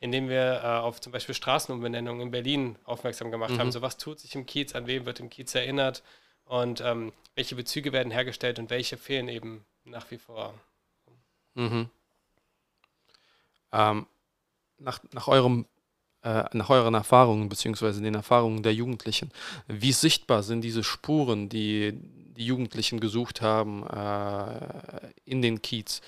[0.00, 3.58] indem wir äh, auf zum Beispiel Straßenumbenennungen in Berlin aufmerksam gemacht mhm.
[3.58, 3.72] haben.
[3.72, 6.02] So was tut sich im Kiez, an wem wird im Kiez erinnert
[6.46, 10.54] und ähm, welche Bezüge werden hergestellt und welche fehlen eben nach wie vor.
[11.54, 11.88] Mhm.
[13.72, 14.06] Ähm,
[14.78, 15.66] nach, nach eurem
[16.22, 19.30] äh, nach euren Erfahrungen beziehungsweise den Erfahrungen der Jugendlichen,
[19.68, 21.92] wie sichtbar sind diese Spuren, die
[22.36, 26.00] die Jugendlichen gesucht haben äh, in den Kiez?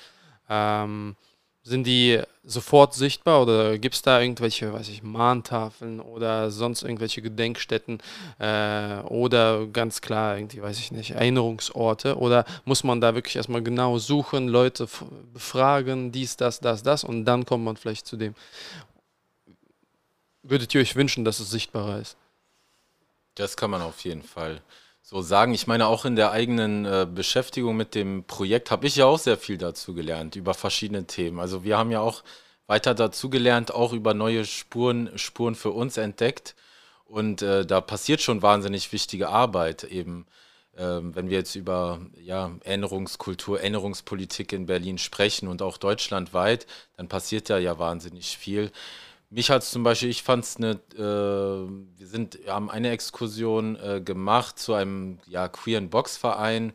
[0.49, 1.17] Ähm,
[1.63, 7.21] sind die sofort sichtbar oder gibt es da irgendwelche, weiß ich, Mahntafeln oder sonst irgendwelche
[7.21, 7.99] Gedenkstätten
[8.39, 13.63] äh, oder ganz klar irgendwie, weiß ich nicht, Erinnerungsorte oder muss man da wirklich erstmal
[13.63, 14.89] genau suchen, Leute
[15.35, 18.35] befragen, dies, das, das, das und dann kommt man vielleicht zu dem?
[20.51, 22.17] würdet ihr euch wünschen, dass es sichtbarer ist?
[23.35, 24.61] Das kann man auf jeden Fall
[25.09, 25.55] so sagen.
[25.55, 29.19] Ich meine, auch in der eigenen äh, Beschäftigung mit dem Projekt habe ich ja auch
[29.19, 31.41] sehr viel dazu gelernt, über verschiedene Themen.
[31.41, 32.23] Also wir haben ja auch
[32.67, 36.55] weiter dazu gelernt, auch über neue Spuren, Spuren für uns entdeckt.
[37.07, 40.27] Und äh, da passiert schon wahnsinnig wichtige Arbeit eben.
[40.77, 46.67] Ähm, wenn wir jetzt über ja, Erinnerungskultur, Erinnerungspolitik in Berlin sprechen und auch deutschlandweit,
[46.99, 48.71] dann passiert da ja wahnsinnig viel.
[49.31, 53.77] Mich hat es zum Beispiel, ich fand es eine, äh, wir sind, haben eine Exkursion
[53.77, 56.73] äh, gemacht zu einem ja, queeren Boxverein,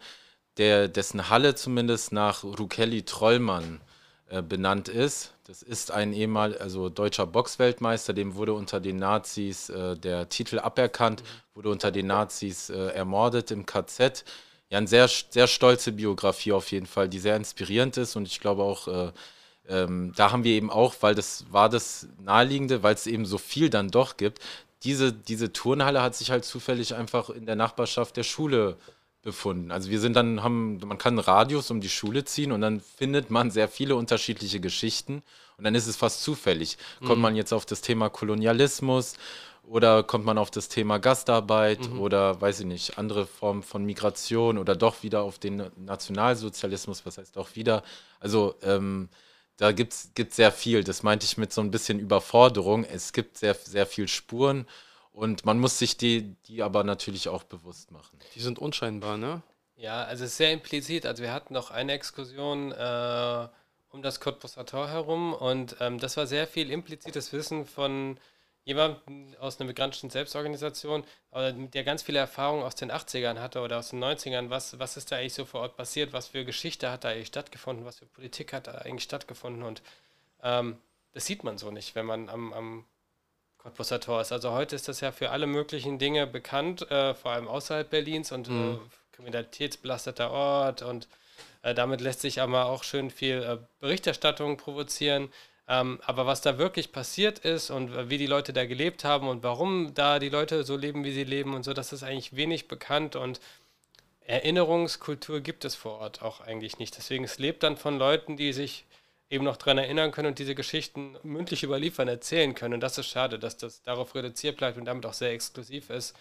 [0.58, 3.82] der, dessen Halle zumindest nach Rukeli Trollmann
[4.28, 5.34] äh, benannt ist.
[5.46, 10.60] Das ist ein ehemal, also deutscher Boxweltmeister, dem wurde unter den Nazis äh, der Titel
[10.60, 11.24] aberkannt,
[11.56, 14.24] wurde unter den Nazis äh, ermordet im KZ.
[14.70, 18.40] Ja, eine sehr, sehr stolze Biografie auf jeden Fall, die sehr inspirierend ist und ich
[18.40, 19.12] glaube auch äh,
[19.68, 23.38] ähm, da haben wir eben auch, weil das war das Naheliegende, weil es eben so
[23.38, 24.40] viel dann doch gibt,
[24.84, 28.78] diese, diese Turnhalle hat sich halt zufällig einfach in der Nachbarschaft der Schule
[29.22, 29.72] befunden.
[29.72, 32.82] Also wir sind dann, haben, man kann einen Radius um die Schule ziehen und dann
[32.82, 35.24] findet man sehr viele unterschiedliche Geschichten
[35.58, 36.78] und dann ist es fast zufällig.
[37.00, 37.06] Mhm.
[37.06, 39.14] Kommt man jetzt auf das Thema Kolonialismus
[39.64, 42.02] oder kommt man auf das Thema Gastarbeit mhm.
[42.02, 47.18] oder weiß ich nicht, andere Formen von Migration oder doch wieder auf den Nationalsozialismus, was
[47.18, 47.84] heißt auch wieder.
[48.20, 49.08] Also ähm,
[49.64, 50.84] da gibt es sehr viel.
[50.84, 52.84] Das meinte ich mit so ein bisschen Überforderung.
[52.84, 54.68] Es gibt sehr, sehr viel Spuren
[55.14, 58.20] und man muss sich die, die aber natürlich auch bewusst machen.
[58.36, 59.42] Die sind unscheinbar, ne?
[59.78, 61.06] Ja, also es ist sehr implizit.
[61.06, 63.48] Also wir hatten noch eine Exkursion äh,
[63.88, 68.20] um das Cottbusser herum und ähm, das war sehr viel implizites Wissen von
[68.66, 73.90] jemanden aus einer migrantischen Selbstorganisation, der ganz viele Erfahrungen aus den 80ern hatte oder aus
[73.90, 77.04] den 90ern, was, was ist da eigentlich so vor Ort passiert, was für Geschichte hat
[77.04, 79.82] da eigentlich stattgefunden, was für Politik hat da eigentlich stattgefunden und
[80.42, 80.78] ähm,
[81.14, 82.86] das sieht man so nicht, wenn man am, am
[83.58, 84.32] Cottbusser Tor ist.
[84.32, 88.32] Also heute ist das ja für alle möglichen Dinge bekannt, äh, vor allem außerhalb Berlins
[88.32, 88.74] und mhm.
[88.74, 91.08] äh, kriminalitätsbelasteter Ort und
[91.62, 95.32] äh, damit lässt sich aber auch schön viel äh, Berichterstattung provozieren.
[95.68, 99.44] Ähm, aber was da wirklich passiert ist und wie die Leute da gelebt haben und
[99.44, 102.68] warum da die Leute so leben, wie sie leben und so, das ist eigentlich wenig
[102.68, 103.40] bekannt und
[104.26, 106.98] Erinnerungskultur gibt es vor Ort auch eigentlich nicht.
[106.98, 108.86] Deswegen es lebt dann von Leuten, die sich
[109.30, 112.76] eben noch daran erinnern können und diese Geschichten mündlich überliefern, erzählen können.
[112.76, 116.16] Und das ist schade, dass das darauf reduziert bleibt und damit auch sehr exklusiv ist,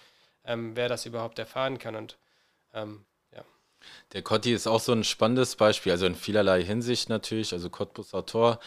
[0.44, 1.94] ähm, wer das überhaupt erfahren kann.
[1.94, 2.16] Und
[2.74, 3.44] ähm, ja.
[4.12, 8.24] Der Cotti ist auch so ein spannendes Beispiel, also in vielerlei Hinsicht natürlich, also Cottbusser
[8.24, 8.60] Tor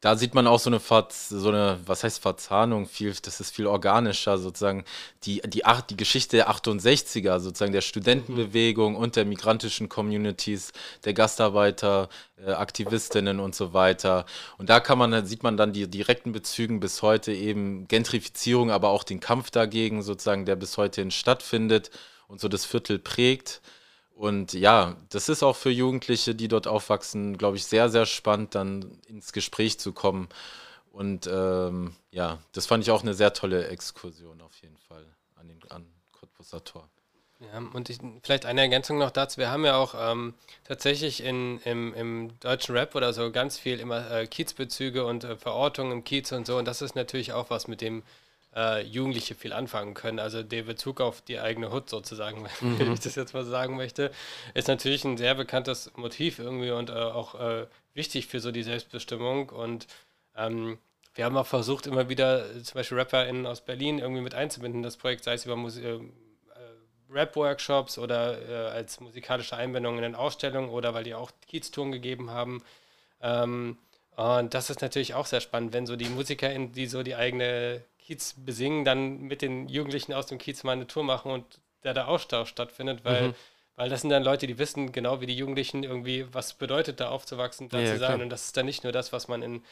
[0.00, 3.54] da sieht man auch so eine, Verz so eine, was heißt Verzahnung, viel, das ist
[3.54, 4.84] viel organischer sozusagen.
[5.24, 10.72] Die, die, die Geschichte der 68er, sozusagen der Studentenbewegung und der migrantischen Communities,
[11.04, 12.08] der Gastarbeiter,
[12.38, 14.24] äh, Aktivistinnen und so weiter.
[14.56, 18.88] Und da kann man, sieht man dann die direkten Bezügen bis heute eben Gentrifizierung, aber
[18.88, 21.90] auch den Kampf dagegen sozusagen, der bis heute stattfindet
[22.26, 23.60] und so das Viertel prägt.
[24.20, 28.54] Und ja, das ist auch für Jugendliche, die dort aufwachsen, glaube ich, sehr, sehr spannend,
[28.54, 30.28] dann ins Gespräch zu kommen.
[30.92, 35.06] Und ähm, ja, das fand ich auch eine sehr tolle Exkursion auf jeden Fall
[35.36, 36.86] an den an Cottbusser Tor.
[37.40, 39.38] Ja, und ich, vielleicht eine Ergänzung noch dazu.
[39.38, 43.80] Wir haben ja auch ähm, tatsächlich in, im, im deutschen Rap oder so ganz viel
[43.80, 46.58] immer äh, Kiezbezüge und äh, Verortungen im Kiez und so.
[46.58, 48.02] Und das ist natürlich auch was, mit dem
[48.54, 50.18] äh, Jugendliche viel anfangen können.
[50.18, 52.78] Also der Bezug auf die eigene Hut sozusagen, mhm.
[52.78, 54.10] wenn ich das jetzt mal sagen möchte,
[54.54, 58.62] ist natürlich ein sehr bekanntes Motiv irgendwie und äh, auch äh, wichtig für so die
[58.62, 59.50] Selbstbestimmung.
[59.50, 59.86] Und
[60.36, 60.78] ähm,
[61.14, 64.96] wir haben auch versucht, immer wieder zum Beispiel RapperInnen aus Berlin irgendwie mit einzubinden, das
[64.96, 65.84] Projekt, sei es über Musik.
[65.84, 66.00] Äh,
[67.12, 72.30] Rap-Workshops oder äh, als musikalische Einbindung in den Ausstellungen oder weil die auch Kiez-Touren gegeben
[72.30, 72.62] haben.
[73.20, 73.78] Ähm,
[74.16, 77.82] und das ist natürlich auch sehr spannend, wenn so die MusikerInnen, die so die eigene
[78.10, 81.94] Kiez besingen, dann mit den Jugendlichen aus dem Kiez mal eine Tour machen und da
[81.94, 83.34] der Austausch stattfindet, weil, mhm.
[83.76, 87.10] weil das sind dann Leute, die wissen genau wie die Jugendlichen irgendwie, was bedeutet da
[87.10, 88.14] aufzuwachsen, da ja, zu sein.
[88.14, 88.22] Klar.
[88.22, 89.62] Und das ist dann nicht nur das, was man in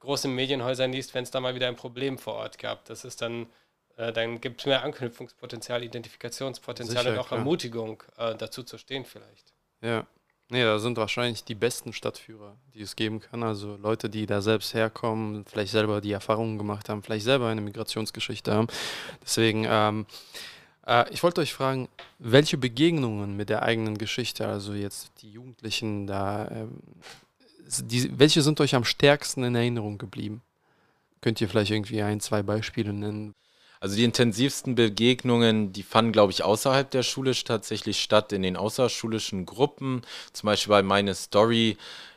[0.00, 2.84] großen Medienhäusern liest, wenn es da mal wieder ein Problem vor Ort gab.
[2.84, 3.46] Das ist dann,
[3.96, 7.38] äh, dann gibt es mehr Anknüpfungspotenzial, Identifikationspotenzial Sicher, und auch klar.
[7.38, 9.54] Ermutigung, äh, dazu zu stehen vielleicht.
[9.80, 10.06] Ja.
[10.50, 13.42] Nee, da sind wahrscheinlich die besten Stadtführer, die es geben kann.
[13.42, 17.60] Also Leute, die da selbst herkommen, vielleicht selber die Erfahrungen gemacht haben, vielleicht selber eine
[17.60, 18.68] Migrationsgeschichte haben.
[19.22, 20.06] Deswegen, ähm,
[20.86, 26.06] äh, ich wollte euch fragen, welche Begegnungen mit der eigenen Geschichte, also jetzt die Jugendlichen
[26.06, 26.80] da, ähm,
[27.82, 30.40] die, welche sind euch am stärksten in Erinnerung geblieben?
[31.20, 33.34] Könnt ihr vielleicht irgendwie ein, zwei Beispiele nennen?
[33.80, 38.56] Also die intensivsten Begegnungen, die fanden, glaube ich, außerhalb der Schule tatsächlich statt, in den
[38.56, 40.02] außerschulischen Gruppen.
[40.32, 41.76] Zum Beispiel bei Meine Story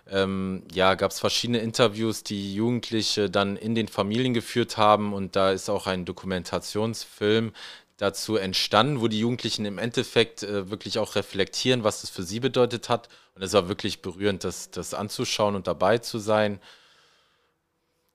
[0.10, 5.36] ähm, ja, gab es verschiedene Interviews, die Jugendliche dann in den Familien geführt haben und
[5.36, 7.54] da ist auch ein Dokumentationsfilm
[7.97, 12.39] dazu entstanden, wo die Jugendlichen im Endeffekt äh, wirklich auch reflektieren, was das für sie
[12.39, 13.10] bedeutet hat.
[13.36, 16.60] Und es war wirklich berührend, das, das anzuschauen und dabei zu sein.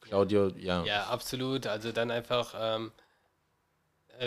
[0.01, 0.85] Claudio, ja.
[0.85, 1.67] Ja, absolut.
[1.69, 3.06] Also dann einfach, ähm, äh,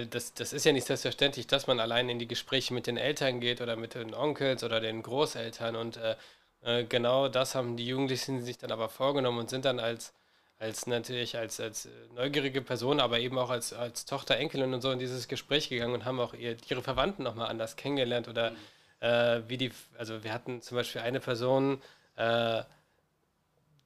[0.09, 3.39] das, das ist ja nicht selbstverständlich, dass man allein in die Gespräche mit den Eltern
[3.39, 5.75] geht oder mit den Onkels oder den Großeltern.
[5.75, 6.15] Und äh,
[6.61, 10.13] äh, genau das haben die Jugendlichen sich dann aber vorgenommen und sind dann als,
[10.59, 14.91] als natürlich als, als neugierige Person, aber eben auch als, als Tochter, Enkelin und so
[14.91, 18.57] in dieses Gespräch gegangen und haben auch ihr, ihre Verwandten nochmal anders kennengelernt oder mhm.
[18.99, 21.81] äh, wie die, also wir hatten zum Beispiel eine Person,
[22.17, 22.63] äh,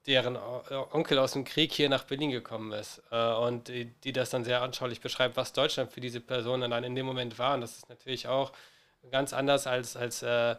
[0.05, 0.37] deren
[0.91, 4.43] Onkel aus dem Krieg hier nach Berlin gekommen ist äh, und die, die, das dann
[4.43, 7.55] sehr anschaulich beschreibt, was Deutschland für diese Person dann in dem Moment war.
[7.55, 8.51] Und das ist natürlich auch
[9.11, 10.55] ganz anders als, als äh,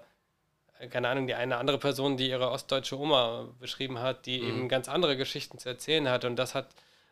[0.90, 4.48] keine Ahnung, die eine andere Person, die ihre ostdeutsche Oma beschrieben hat, die mhm.
[4.48, 6.24] eben ganz andere Geschichten zu erzählen hat.
[6.24, 6.68] Und das hat,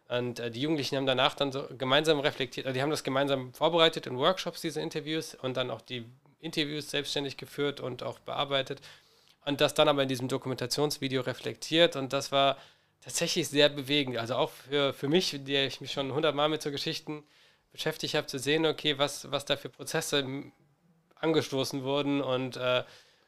[0.09, 3.53] und äh, die Jugendlichen haben danach dann so gemeinsam reflektiert, also die haben das gemeinsam
[3.53, 6.05] vorbereitet in Workshops, diese Interviews, und dann auch die
[6.41, 8.81] Interviews selbstständig geführt und auch bearbeitet.
[9.45, 11.97] Und das dann aber in diesem Dokumentationsvideo reflektiert.
[11.97, 12.57] Und das war
[13.01, 14.17] tatsächlich sehr bewegend.
[14.17, 17.25] Also auch für, für mich, der ich mich schon hundertmal mit so Geschichten
[17.73, 20.25] beschäftigt habe, zu sehen, okay, was, was da für Prozesse
[21.17, 22.85] angestoßen wurden und äh,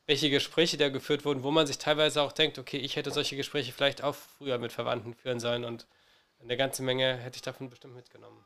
[0.06, 3.36] welche Gespräche da geführt wurden, wo man sich teilweise auch denkt, okay, ich hätte solche
[3.36, 5.86] Gespräche vielleicht auch früher mit Verwandten führen sollen und
[6.40, 8.44] eine ganze Menge hätte ich davon bestimmt mitgenommen.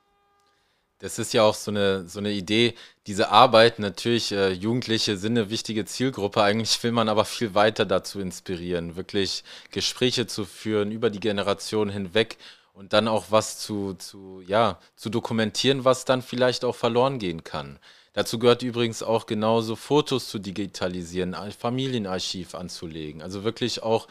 [1.00, 2.74] Das ist ja auch so eine, so eine Idee,
[3.06, 7.86] diese Arbeit, natürlich, äh, Jugendliche sind eine wichtige Zielgruppe, eigentlich will man aber viel weiter
[7.86, 12.36] dazu inspirieren, wirklich Gespräche zu führen über die Generation hinweg
[12.74, 17.44] und dann auch was zu, zu, ja, zu dokumentieren, was dann vielleicht auch verloren gehen
[17.44, 17.78] kann.
[18.12, 23.22] Dazu gehört übrigens auch genauso Fotos zu digitalisieren, ein Familienarchiv anzulegen.
[23.22, 24.08] Also wirklich auch,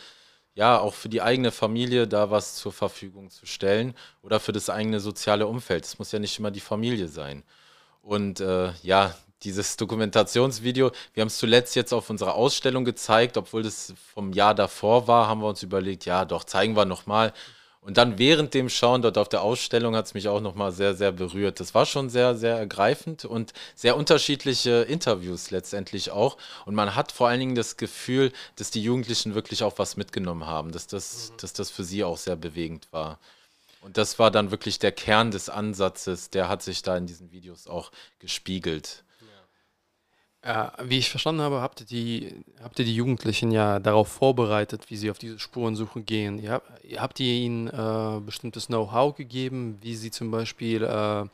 [0.57, 3.93] ja, auch für die eigene Familie da was zur Verfügung zu stellen
[4.23, 5.85] oder für das eigene soziale Umfeld.
[5.85, 7.43] Es muss ja nicht immer die Familie sein.
[8.01, 13.61] Und äh, ja, dieses Dokumentationsvideo, wir haben es zuletzt jetzt auf unserer Ausstellung gezeigt, obwohl
[13.61, 17.33] das vom Jahr davor war, haben wir uns überlegt, ja, doch, zeigen wir nochmal.
[17.81, 20.93] Und dann während dem Schauen dort auf der Ausstellung hat es mich auch nochmal sehr,
[20.93, 21.59] sehr berührt.
[21.59, 26.37] Das war schon sehr, sehr ergreifend und sehr unterschiedliche Interviews letztendlich auch.
[26.65, 30.45] Und man hat vor allen Dingen das Gefühl, dass die Jugendlichen wirklich auch was mitgenommen
[30.45, 31.37] haben, dass das, mhm.
[31.37, 33.19] dass das für sie auch sehr bewegend war.
[33.81, 37.31] Und das war dann wirklich der Kern des Ansatzes, der hat sich da in diesen
[37.31, 39.05] Videos auch gespiegelt.
[40.47, 42.33] Ja, wie ich verstanden habe, habt ihr, die,
[42.63, 46.39] habt ihr die Jugendlichen ja darauf vorbereitet, wie sie auf diese Spurensuche gehen.
[46.39, 51.25] Ihr habt, habt ihr ihnen äh, bestimmtes Know-how gegeben, wie sie zum Beispiel äh,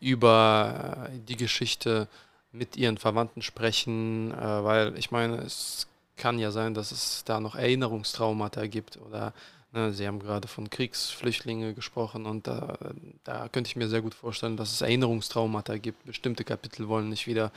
[0.00, 2.08] über äh, die Geschichte
[2.50, 7.38] mit ihren Verwandten sprechen, äh, weil ich meine, es kann ja sein, dass es da
[7.38, 9.34] noch Erinnerungstraumata gibt oder
[9.74, 12.76] Ne, Sie haben gerade von Kriegsflüchtlingen gesprochen und da,
[13.24, 16.04] da könnte ich mir sehr gut vorstellen, dass es Erinnerungstraumata gibt.
[16.04, 17.52] Bestimmte Kapitel wollen nicht wieder,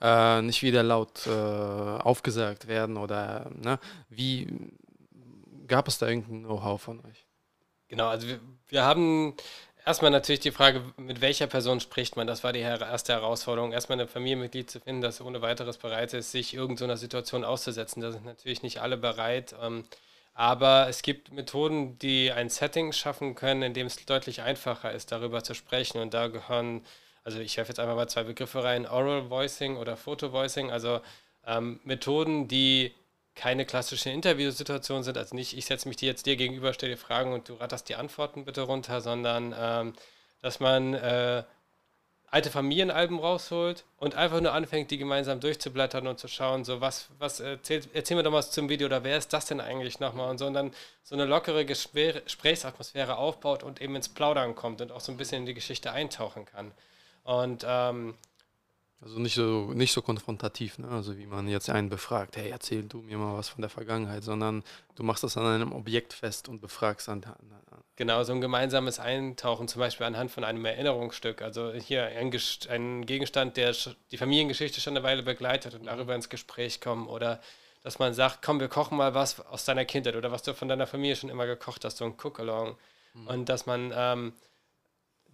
[0.00, 3.78] äh, nicht wieder laut äh, aufgesagt werden oder ne?
[4.08, 4.48] wie
[5.66, 7.26] gab es da irgendein Know-how von euch?
[7.88, 9.34] Genau, also wir, wir haben
[9.84, 12.26] erstmal natürlich die Frage, mit welcher Person spricht man?
[12.26, 13.72] Das war die erste Herausforderung.
[13.72, 18.00] Erstmal ein Familienmitglied zu finden, das ohne weiteres bereit ist, sich irgendeiner Situation auszusetzen.
[18.00, 19.54] Da sind natürlich nicht alle bereit.
[19.60, 19.84] Ähm,
[20.34, 25.12] aber es gibt Methoden, die ein Setting schaffen können, in dem es deutlich einfacher ist,
[25.12, 26.00] darüber zu sprechen.
[26.00, 26.84] Und da gehören,
[27.22, 31.00] also ich werfe jetzt einfach mal zwei Begriffe rein, Oral Voicing oder Photo Voicing, also
[31.46, 32.92] ähm, Methoden, die
[33.36, 35.18] keine klassische Interviewsituation sind.
[35.18, 37.88] Also nicht, ich setze mich dir jetzt dir gegenüber, stelle dir Fragen und du ratterst
[37.88, 39.94] die Antworten bitte runter, sondern ähm,
[40.42, 41.44] dass man äh,
[42.34, 47.08] alte Familienalben rausholt und einfach nur anfängt, die gemeinsam durchzublättern und zu schauen, so was,
[47.20, 50.30] was erzählt, erzähl mir doch mal zum Video oder wer ist das denn eigentlich nochmal
[50.30, 50.72] und so und dann
[51.04, 55.42] so eine lockere Gesprächsatmosphäre aufbaut und eben ins Plaudern kommt und auch so ein bisschen
[55.42, 56.72] in die Geschichte eintauchen kann.
[57.22, 58.14] Und ähm,
[59.04, 60.88] also nicht so, nicht so konfrontativ, ne?
[60.88, 64.24] also wie man jetzt einen befragt, hey, erzähl du mir mal was von der Vergangenheit,
[64.24, 64.64] sondern
[64.94, 67.54] du machst das an einem Objekt fest und befragst an, an
[67.96, 71.42] Genau, so ein gemeinsames Eintauchen, zum Beispiel anhand von einem Erinnerungsstück.
[71.42, 72.32] Also hier ein,
[72.68, 73.72] ein, Gegenstand, der
[74.10, 77.06] die Familiengeschichte schon eine Weile begleitet und darüber ins Gespräch kommen.
[77.06, 77.40] Oder
[77.84, 80.66] dass man sagt, komm, wir kochen mal was aus deiner Kindheit oder was du von
[80.66, 82.76] deiner Familie schon immer gekocht hast, so ein Cook-Along.
[83.12, 83.26] Mhm.
[83.28, 84.32] Und dass man ähm,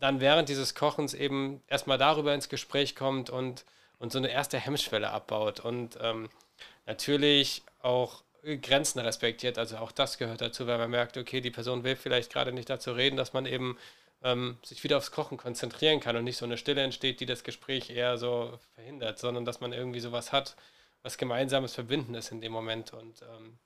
[0.00, 3.64] dann während dieses Kochens eben erstmal darüber ins Gespräch kommt und,
[3.98, 5.60] und so eine erste Hemmschwelle abbaut.
[5.60, 6.30] Und ähm,
[6.86, 8.22] natürlich auch
[8.62, 9.58] Grenzen respektiert.
[9.58, 12.70] Also auch das gehört dazu, weil man merkt, okay, die Person will vielleicht gerade nicht
[12.70, 13.78] dazu reden, dass man eben
[14.22, 17.44] ähm, sich wieder aufs Kochen konzentrieren kann und nicht so eine Stille entsteht, die das
[17.44, 20.56] Gespräch eher so verhindert, sondern dass man irgendwie sowas hat,
[21.02, 22.92] was gemeinsames Verbinden ist in dem Moment.
[22.92, 23.58] Und ähm,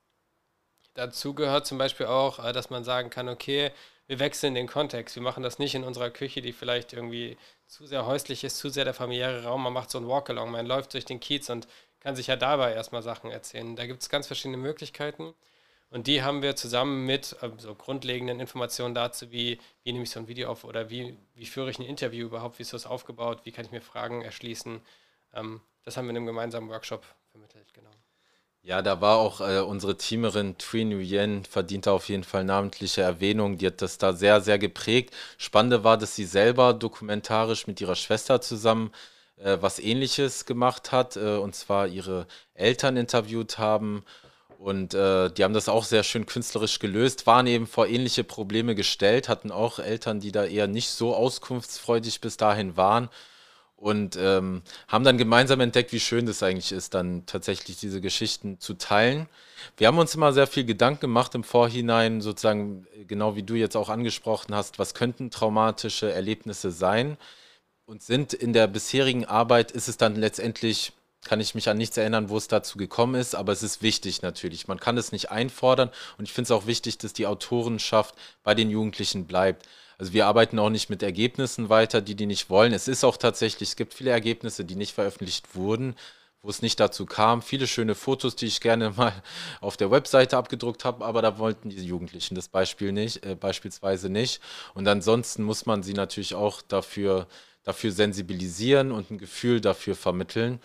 [0.94, 3.72] dazu gehört zum Beispiel auch, äh, dass man sagen kann, okay,
[4.06, 5.16] wir wechseln den Kontext.
[5.16, 7.36] Wir machen das nicht in unserer Küche, die vielleicht irgendwie
[7.66, 9.62] zu sehr häuslich ist, zu sehr der familiäre Raum.
[9.62, 11.66] Man macht so ein Walk-along, man läuft durch den Kiez und
[12.00, 13.76] kann sich ja dabei erstmal Sachen erzählen.
[13.76, 15.34] Da gibt es ganz verschiedene Möglichkeiten.
[15.90, 20.10] Und die haben wir zusammen mit äh, so grundlegenden Informationen dazu, wie, wie nehme ich
[20.10, 22.84] so ein Video auf oder wie, wie führe ich ein Interview überhaupt, wie ist das
[22.84, 24.82] aufgebaut, wie kann ich mir Fragen erschließen.
[25.34, 27.90] Ähm, das haben wir in einem gemeinsamen Workshop vermittelt, genau.
[28.66, 33.58] Ja, da war auch äh, unsere Teamerin Tri Nguyen, verdient auf jeden Fall namentliche Erwähnung.
[33.58, 35.14] Die hat das da sehr, sehr geprägt.
[35.36, 38.90] Spannende war, dass sie selber dokumentarisch mit ihrer Schwester zusammen
[39.36, 44.02] äh, was Ähnliches gemacht hat, äh, und zwar ihre Eltern interviewt haben
[44.58, 48.74] und äh, die haben das auch sehr schön künstlerisch gelöst, waren eben vor ähnliche Probleme
[48.74, 53.10] gestellt, hatten auch Eltern, die da eher nicht so auskunftsfreudig bis dahin waren
[53.76, 58.58] und ähm, haben dann gemeinsam entdeckt, wie schön das eigentlich ist, dann tatsächlich diese Geschichten
[58.60, 59.28] zu teilen.
[59.76, 63.76] Wir haben uns immer sehr viel Gedanken gemacht im Vorhinein, sozusagen, genau wie du jetzt
[63.76, 67.16] auch angesprochen hast, was könnten traumatische Erlebnisse sein
[67.84, 70.92] und sind in der bisherigen Arbeit, ist es dann letztendlich
[71.24, 74.22] kann ich mich an nichts erinnern, wo es dazu gekommen ist, aber es ist wichtig
[74.22, 74.68] natürlich.
[74.68, 78.54] Man kann es nicht einfordern und ich finde es auch wichtig, dass die Autorenschaft bei
[78.54, 79.66] den Jugendlichen bleibt.
[79.98, 82.72] Also wir arbeiten auch nicht mit Ergebnissen weiter, die die nicht wollen.
[82.72, 85.94] Es ist auch tatsächlich, es gibt viele Ergebnisse, die nicht veröffentlicht wurden,
[86.42, 87.42] wo es nicht dazu kam.
[87.42, 89.12] Viele schöne Fotos, die ich gerne mal
[89.60, 94.08] auf der Webseite abgedruckt habe, aber da wollten die Jugendlichen das Beispiel nicht, äh, beispielsweise
[94.10, 94.40] nicht.
[94.74, 97.26] Und ansonsten muss man sie natürlich auch dafür,
[97.62, 100.60] dafür sensibilisieren und ein Gefühl dafür vermitteln.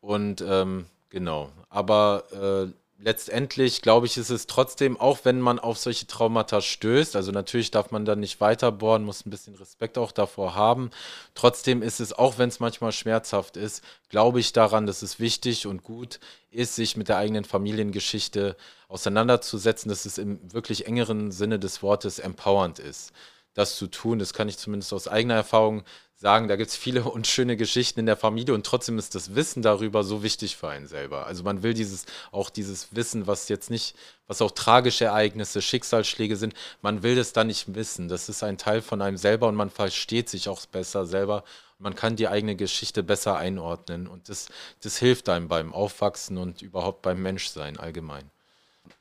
[0.00, 5.78] Und ähm, genau, aber äh, letztendlich glaube ich, ist es trotzdem, auch wenn man auf
[5.78, 9.98] solche Traumata stößt, also natürlich darf man dann nicht weiter bohren, muss ein bisschen Respekt
[9.98, 10.90] auch davor haben.
[11.34, 15.66] Trotzdem ist es, auch wenn es manchmal schmerzhaft ist, glaube ich daran, dass es wichtig
[15.66, 16.20] und gut
[16.50, 18.56] ist, sich mit der eigenen Familiengeschichte
[18.88, 23.12] auseinanderzusetzen, dass es im wirklich engeren Sinne des Wortes empowernd ist
[23.54, 24.18] das zu tun.
[24.18, 25.84] Das kann ich zumindest aus eigener Erfahrung
[26.16, 26.48] sagen.
[26.48, 30.04] Da gibt es viele unschöne Geschichten in der Familie und trotzdem ist das Wissen darüber
[30.04, 31.26] so wichtig für einen selber.
[31.26, 33.96] Also man will dieses, auch dieses Wissen, was jetzt nicht,
[34.26, 38.08] was auch tragische Ereignisse, Schicksalsschläge sind, man will das da nicht wissen.
[38.08, 41.44] Das ist ein Teil von einem selber und man versteht sich auch besser selber.
[41.78, 44.48] Man kann die eigene Geschichte besser einordnen und das,
[44.82, 48.30] das hilft einem beim Aufwachsen und überhaupt beim Menschsein allgemein.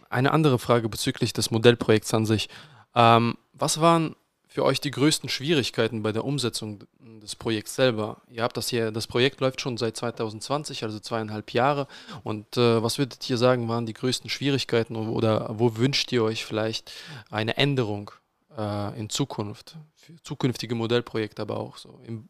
[0.10, 2.50] Eine andere Frage bezüglich des Modellprojekts an sich.
[2.96, 4.16] Ähm, was waren
[4.54, 8.22] für euch die größten Schwierigkeiten bei der Umsetzung des Projekts selber?
[8.30, 11.88] Ihr habt das hier, das Projekt läuft schon seit 2020, also zweieinhalb Jahre.
[12.24, 16.46] Und äh, was würdet ihr sagen, waren die größten Schwierigkeiten oder wo wünscht ihr euch
[16.46, 16.92] vielleicht
[17.32, 18.12] eine Änderung
[18.56, 22.30] äh, in Zukunft, für zukünftige Modellprojekte, aber auch so im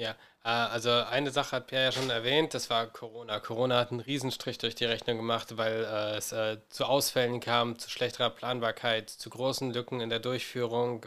[0.00, 3.38] ja, äh, also eine Sache hat Pierre ja schon erwähnt, das war Corona.
[3.40, 7.78] Corona hat einen Riesenstrich durch die Rechnung gemacht, weil äh, es äh, zu Ausfällen kam,
[7.78, 11.04] zu schlechterer Planbarkeit, zu großen Lücken in der Durchführung,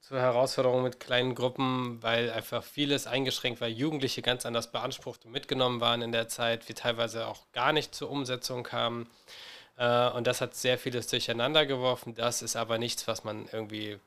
[0.00, 5.32] zu Herausforderungen mit kleinen Gruppen, weil einfach vieles eingeschränkt war, Jugendliche ganz anders beansprucht und
[5.32, 9.10] mitgenommen waren in der Zeit, wie teilweise auch gar nicht zur Umsetzung kamen.
[9.76, 12.14] Und das hat sehr vieles durcheinander geworfen.
[12.14, 13.98] Das ist aber nichts, was man irgendwie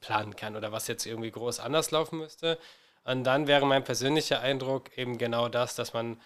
[0.00, 2.58] planen kann oder was jetzt irgendwie groß anders laufen müsste.
[3.04, 6.20] Und dann wäre mein persönlicher Eindruck eben genau das, dass man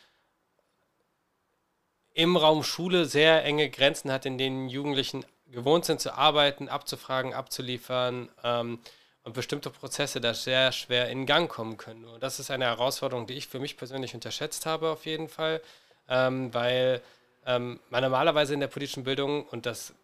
[2.14, 7.32] im Raum Schule sehr enge Grenzen hat, in denen Jugendlichen gewohnt sind zu arbeiten, abzufragen,
[7.34, 8.78] abzuliefern ähm,
[9.22, 12.04] und bestimmte Prozesse da sehr schwer in Gang kommen können.
[12.04, 15.60] Und das ist eine Herausforderung, die ich für mich persönlich unterschätzt habe auf jeden Fall,
[16.08, 17.02] ähm, weil
[17.46, 19.94] ähm, man normalerweise in der politischen Bildung, und das,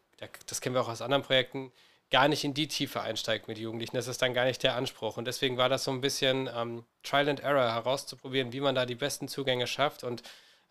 [0.47, 1.73] das kennen wir auch aus anderen Projekten,
[2.15, 3.97] gar nicht in die Tiefe einsteigt mit Jugendlichen.
[3.97, 5.17] Das ist dann gar nicht der Anspruch.
[5.17, 8.87] Und deswegen war das so ein bisschen ähm, Trial and Error herauszuprobieren, wie man da
[8.87, 10.23] die besten Zugänge schafft und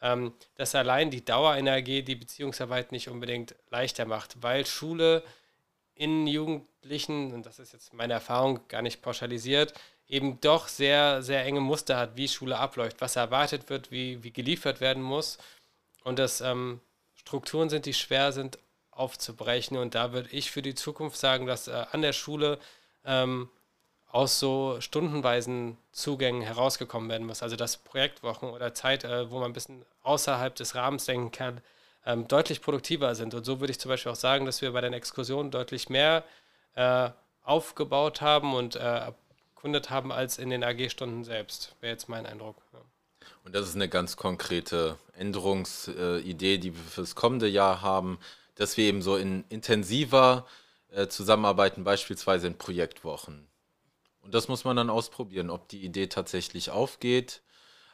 [0.02, 5.22] ähm, dass allein die Dauerenergie die Beziehungsarbeit nicht unbedingt leichter macht, weil Schule
[5.96, 9.74] in Jugendlichen, und das ist jetzt meine Erfahrung gar nicht pauschalisiert,
[10.08, 14.32] eben doch sehr, sehr enge Muster hat, wie Schule abläuft, was erwartet wird, wie, wie
[14.32, 15.39] geliefert werden muss.
[16.06, 16.80] Und dass ähm,
[17.16, 18.60] Strukturen sind, die schwer sind
[18.96, 19.78] aufzubrechen.
[19.78, 22.60] Und da würde ich für die Zukunft sagen, dass äh, an der Schule
[23.06, 23.50] ähm,
[24.14, 27.41] aus so stundenweisen Zugängen herausgekommen werden muss.
[27.41, 31.62] Also dass Projektwochen oder Zeit, äh, wo man ein bisschen außerhalb des Rahmens denken kann,
[32.06, 33.34] ähm, deutlich produktiver sind.
[33.34, 36.24] Und so würde ich zum Beispiel auch sagen, dass wir bei den Exkursionen deutlich mehr
[36.76, 37.10] äh,
[37.44, 39.12] aufgebaut haben und äh,
[39.64, 41.76] erkundet haben als in den AG-Stunden selbst.
[41.82, 42.58] Wäre jetzt mein Eindruck.
[42.74, 42.80] Ja.
[43.46, 48.20] Und das ist eine ganz konkrete Änderungsidee, die wir fürs kommende Jahr haben
[48.56, 50.45] dass wir eben so in intensiver
[50.89, 53.47] äh, zusammenarbeiten, beispielsweise in Projektwochen.
[54.22, 57.41] Und das muss man dann ausprobieren, ob die Idee tatsächlich aufgeht.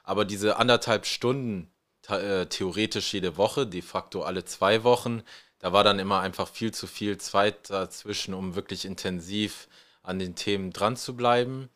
[0.04, 1.72] Aber diese anderthalb Stunden
[2.08, 5.24] äh, theoretisch jede Woche, de facto alle zwei Wochen,
[5.60, 9.68] da war dann immer einfach viel zu viel Zeit dazwischen, um wirklich intensiv
[10.04, 11.70] an den Themen dran zu bleiben.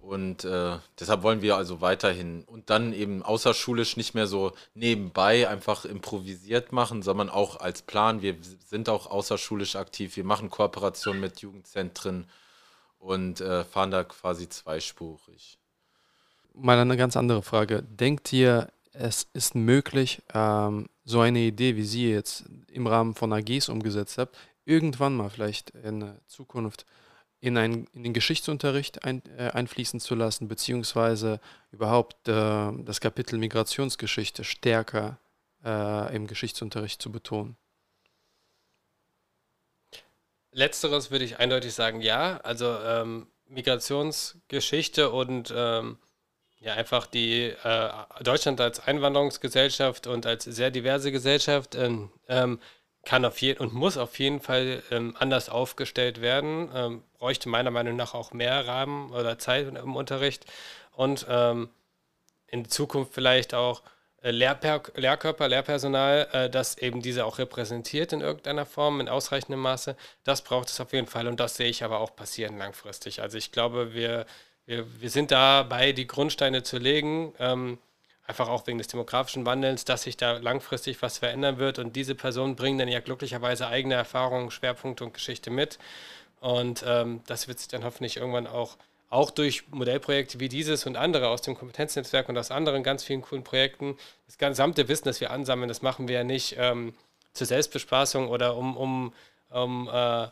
[0.00, 5.48] Und äh, deshalb wollen wir also weiterhin und dann eben außerschulisch nicht mehr so nebenbei
[5.48, 8.22] einfach improvisiert machen, sondern auch als Plan.
[8.22, 10.16] Wir sind auch außerschulisch aktiv.
[10.16, 12.26] Wir machen Kooperationen mit Jugendzentren
[12.98, 15.58] und äh, fahren da quasi zweispurig.
[16.54, 17.82] Mal eine ganz andere Frage.
[17.82, 23.32] Denkt ihr, es ist möglich, ähm, so eine Idee, wie Sie jetzt im Rahmen von
[23.32, 26.86] AGs umgesetzt habt, irgendwann mal vielleicht in Zukunft
[27.40, 31.40] in, ein, in den Geschichtsunterricht ein, äh, einfließen zu lassen, beziehungsweise
[31.72, 35.18] überhaupt äh, das Kapitel Migrationsgeschichte stärker
[35.64, 37.56] äh, im Geschichtsunterricht zu betonen?
[40.52, 42.38] Letzteres würde ich eindeutig sagen, ja.
[42.38, 45.98] Also ähm, Migrationsgeschichte und ähm,
[46.58, 47.90] ja einfach die äh,
[48.22, 52.60] Deutschland als Einwanderungsgesellschaft und als sehr diverse Gesellschaft ähm, ähm
[53.04, 56.70] kann auf jeden und muss auf jeden Fall ähm, anders aufgestellt werden.
[56.74, 60.44] Ähm, bräuchte meiner Meinung nach auch mehr Rahmen oder Zeit im Unterricht
[60.92, 61.70] und ähm,
[62.46, 63.82] in Zukunft vielleicht auch
[64.22, 69.60] äh, Lehrper Lehrkörper, Lehrpersonal, äh, das eben diese auch repräsentiert in irgendeiner Form, in ausreichendem
[69.60, 69.96] Maße.
[70.24, 73.22] Das braucht es auf jeden Fall und das sehe ich aber auch passieren langfristig.
[73.22, 74.26] Also ich glaube, wir,
[74.66, 77.34] wir, wir sind dabei, die Grundsteine zu legen.
[77.38, 77.78] Ähm,
[78.30, 81.80] einfach auch wegen des demografischen Wandels, dass sich da langfristig was verändern wird.
[81.80, 85.78] Und diese Personen bringen dann ja glücklicherweise eigene Erfahrungen, Schwerpunkte und Geschichte mit.
[86.40, 88.76] Und ähm, das wird sich dann hoffentlich irgendwann auch,
[89.10, 93.22] auch durch Modellprojekte wie dieses und andere aus dem Kompetenznetzwerk und aus anderen ganz vielen
[93.22, 96.94] coolen Projekten, das gesamte Wissen, das wir ansammeln, das machen wir ja nicht ähm,
[97.32, 99.12] zur Selbstbespaßung oder um, um,
[99.50, 100.28] um, äh,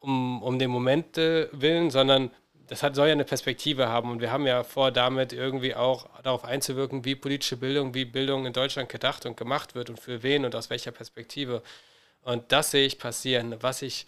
[0.00, 2.30] um, um den Moment willen, sondern
[2.72, 6.08] das hat, soll ja eine Perspektive haben und wir haben ja vor, damit irgendwie auch
[6.22, 10.22] darauf einzuwirken, wie politische Bildung, wie Bildung in Deutschland gedacht und gemacht wird und für
[10.22, 11.62] wen und aus welcher Perspektive.
[12.22, 13.56] Und das sehe ich passieren.
[13.60, 14.06] Was ich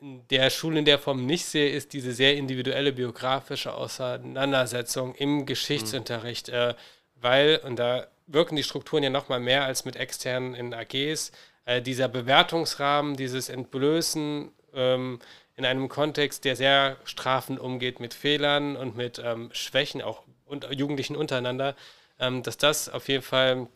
[0.00, 5.46] in der Schule in der Form nicht sehe, ist diese sehr individuelle biografische Auseinandersetzung im
[5.46, 6.54] Geschichtsunterricht, mhm.
[6.54, 6.74] äh,
[7.14, 11.30] weil, und da wirken die Strukturen ja nochmal mehr als mit externen in AGs,
[11.64, 15.20] äh, dieser Bewertungsrahmen, dieses Entblößen, ähm,
[15.60, 20.66] in einem Kontext, der sehr strafend umgeht mit Fehlern und mit ähm, Schwächen, auch und
[20.70, 21.76] Jugendlichen untereinander,
[22.18, 23.68] ähm, dass das auf jeden Fall,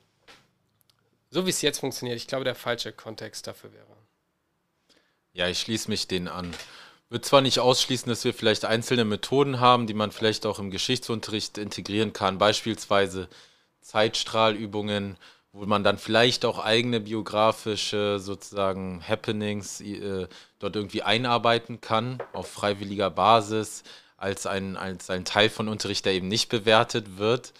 [1.28, 3.85] so wie es jetzt funktioniert, ich glaube, der falsche Kontext dafür wäre.
[5.35, 6.55] Ja, ich schließe mich denen an.
[7.11, 10.70] Wird zwar nicht ausschließen, dass wir vielleicht einzelne Methoden haben, die man vielleicht auch im
[10.70, 13.28] Geschichtsunterricht integrieren kann, beispielsweise
[13.82, 15.18] Zeitstrahlübungen,
[15.55, 20.26] wo man dann vielleicht auch eigene biografische sozusagen Happenings äh,
[20.59, 23.84] dort irgendwie einarbeiten kann auf freiwilliger Basis
[24.16, 27.52] als ein, als ein Teil von Unterricht, der eben nicht bewertet wird.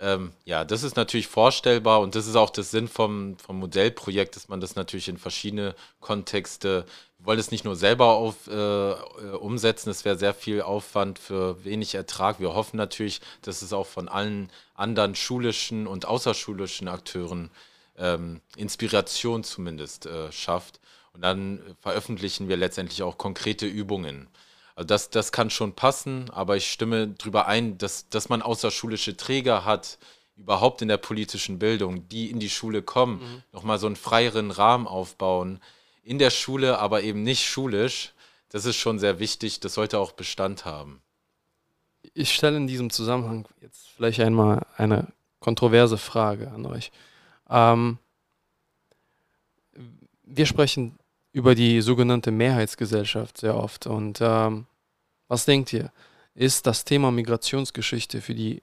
[0.00, 4.34] Ähm, ja, das ist natürlich vorstellbar und das ist auch das Sinn vom, vom Modellprojekt,
[4.34, 6.86] dass man das natürlich in verschiedene Kontexte
[7.28, 8.94] wir wollen es nicht nur selber auf, äh, äh
[9.38, 12.40] umsetzen, es wäre sehr viel Aufwand für wenig Ertrag.
[12.40, 17.50] Wir hoffen natürlich, dass es auch von allen anderen schulischen und außerschulischen Akteuren
[17.98, 20.80] ähm, Inspiration zumindest äh, schafft.
[21.12, 24.28] Und dann veröffentlichen wir letztendlich auch konkrete Übungen.
[24.74, 29.18] Also das, das kann schon passen, aber ich stimme darüber ein, dass, dass man außerschulische
[29.18, 29.98] Träger hat,
[30.38, 33.42] überhaupt in der politischen Bildung, die in die Schule kommen, mhm.
[33.52, 35.60] nochmal so einen freieren Rahmen aufbauen,
[36.08, 38.14] in der Schule, aber eben nicht schulisch.
[38.48, 39.60] Das ist schon sehr wichtig.
[39.60, 41.02] Das sollte auch Bestand haben.
[42.14, 46.90] Ich stelle in diesem Zusammenhang jetzt vielleicht einmal eine kontroverse Frage an euch.
[47.50, 47.98] Ähm,
[50.22, 50.98] wir sprechen
[51.32, 53.86] über die sogenannte Mehrheitsgesellschaft sehr oft.
[53.86, 54.64] Und ähm,
[55.26, 55.92] was denkt ihr?
[56.34, 58.62] Ist das Thema Migrationsgeschichte für die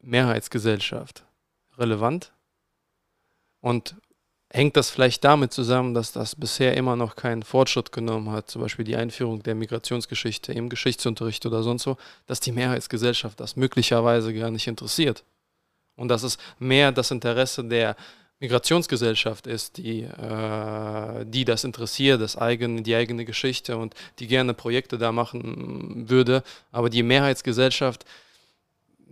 [0.00, 1.24] Mehrheitsgesellschaft
[1.76, 2.32] relevant?
[3.60, 3.96] Und
[4.54, 8.62] hängt das vielleicht damit zusammen, dass das bisher immer noch keinen Fortschritt genommen hat, zum
[8.62, 11.96] Beispiel die Einführung der Migrationsgeschichte im Geschichtsunterricht oder sonst so,
[12.26, 15.24] dass die Mehrheitsgesellschaft das möglicherweise gar nicht interessiert.
[15.96, 17.96] Und dass es mehr das Interesse der
[18.38, 24.54] Migrationsgesellschaft ist, die, äh, die das interessiert, das eigene, die eigene Geschichte und die gerne
[24.54, 26.44] Projekte da machen würde.
[26.70, 28.04] Aber die Mehrheitsgesellschaft,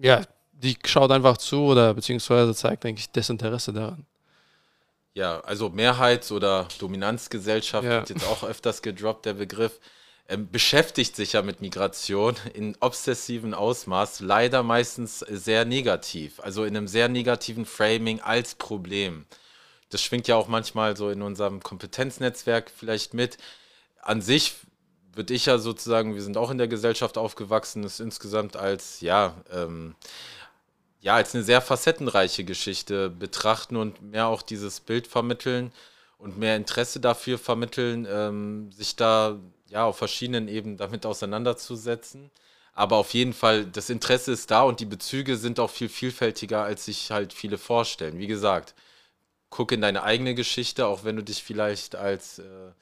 [0.00, 0.22] ja,
[0.52, 4.06] die schaut einfach zu oder beziehungsweise zeigt eigentlich Desinteresse daran.
[5.14, 8.00] Ja, also Mehrheits- oder Dominanzgesellschaft ja.
[8.00, 9.78] wird jetzt auch öfters gedroppt, der Begriff.
[10.28, 16.76] Ähm, beschäftigt sich ja mit Migration in obsessiven Ausmaß, leider meistens sehr negativ, also in
[16.76, 19.26] einem sehr negativen Framing als Problem.
[19.90, 23.36] das schwingt ja auch manchmal so in unserem Kompetenznetzwerk vielleicht mit.
[24.00, 24.54] An sich
[25.12, 29.34] würde ich ja sozusagen, wir sind auch in der Gesellschaft aufgewachsen, ist insgesamt als, ja,
[29.52, 29.94] ähm,
[31.02, 35.72] ja, als eine sehr facettenreiche Geschichte betrachten und mehr auch dieses Bild vermitteln
[36.16, 39.38] und mehr Interesse dafür vermitteln, ähm, sich da
[39.68, 42.30] ja auf verschiedenen Ebenen damit auseinanderzusetzen.
[42.72, 46.62] Aber auf jeden Fall, das Interesse ist da und die Bezüge sind auch viel vielfältiger,
[46.62, 48.18] als sich halt viele vorstellen.
[48.18, 48.74] Wie gesagt,
[49.50, 52.72] guck in deine eigene Geschichte, auch wenn du dich vielleicht als äh,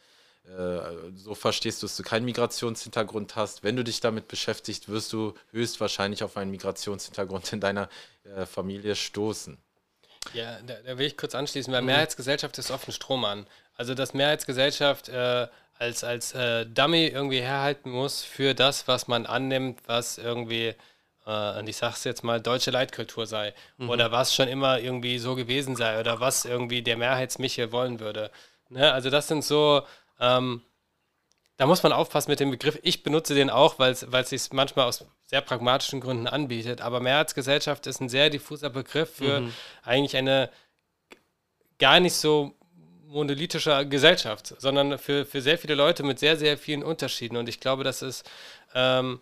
[1.15, 3.63] so verstehst, dass du keinen Migrationshintergrund hast.
[3.63, 7.89] Wenn du dich damit beschäftigst, wirst du höchstwahrscheinlich auf einen Migrationshintergrund in deiner
[8.25, 9.59] äh, Familie stoßen.
[10.35, 11.87] Ja, da, da, will ich kurz anschließen, weil mhm.
[11.87, 13.47] Mehrheitsgesellschaft ist offen Strom an.
[13.77, 15.47] Also dass Mehrheitsgesellschaft äh,
[15.79, 20.75] als, als äh, Dummy irgendwie herhalten muss für das, was man annimmt, was irgendwie,
[21.27, 23.55] äh, und ich sag's jetzt mal, deutsche Leitkultur sei.
[23.79, 23.89] Mhm.
[23.89, 25.99] Oder was schon immer irgendwie so gewesen sei.
[25.99, 28.31] Oder was irgendwie der Mehrheitsmichel wollen würde.
[28.69, 28.93] Ne?
[28.93, 29.83] Also das sind so,
[30.21, 30.63] ähm,
[31.57, 32.79] da muss man aufpassen mit dem Begriff.
[32.83, 36.81] Ich benutze den auch, weil es sich manchmal aus sehr pragmatischen Gründen anbietet.
[36.81, 39.53] Aber Mehrheitsgesellschaft ist ein sehr diffuser Begriff für mhm.
[39.83, 40.51] eigentlich eine
[41.79, 42.55] gar nicht so
[43.05, 47.37] monolithischer Gesellschaft, sondern für, für sehr viele Leute mit sehr, sehr vielen Unterschieden.
[47.37, 48.23] Und ich glaube, dass es
[48.75, 49.21] ähm,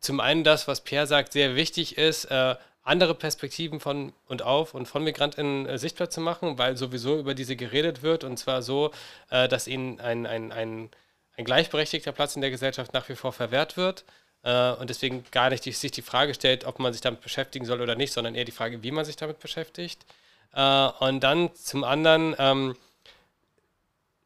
[0.00, 4.74] zum einen das, was Pierre sagt, sehr wichtig ist, äh, andere Perspektiven von und auf
[4.74, 8.62] und von MigrantInnen äh, sichtbar zu machen, weil sowieso über diese geredet wird und zwar
[8.62, 8.92] so,
[9.30, 10.90] äh, dass ihnen ein, ein, ein,
[11.36, 14.04] ein gleichberechtigter Platz in der Gesellschaft nach wie vor verwehrt wird
[14.42, 17.64] äh, und deswegen gar nicht die, sich die Frage stellt, ob man sich damit beschäftigen
[17.64, 20.04] soll oder nicht, sondern eher die Frage, wie man sich damit beschäftigt.
[20.52, 22.76] Äh, und dann zum anderen ähm,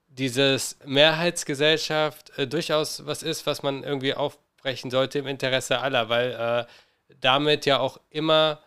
[0.09, 6.33] dieses Mehrheitsgesellschaft äh, durchaus was ist, was man irgendwie aufbrechen sollte im Interesse aller, weil
[6.33, 6.71] äh,
[7.21, 8.61] damit ja auch immer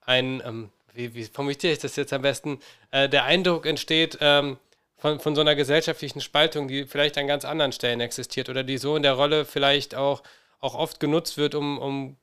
[0.00, 2.60] ein, ähm, wie, wie, formuliere ich das jetzt am besten,
[2.90, 4.58] äh, der Eindruck entsteht ähm,
[4.96, 8.78] von, von so einer gesellschaftlichen Spaltung, die vielleicht an ganz anderen Stellen existiert oder die
[8.78, 10.22] so in der Rolle vielleicht auch,
[10.60, 12.16] auch oft genutzt wird, um, um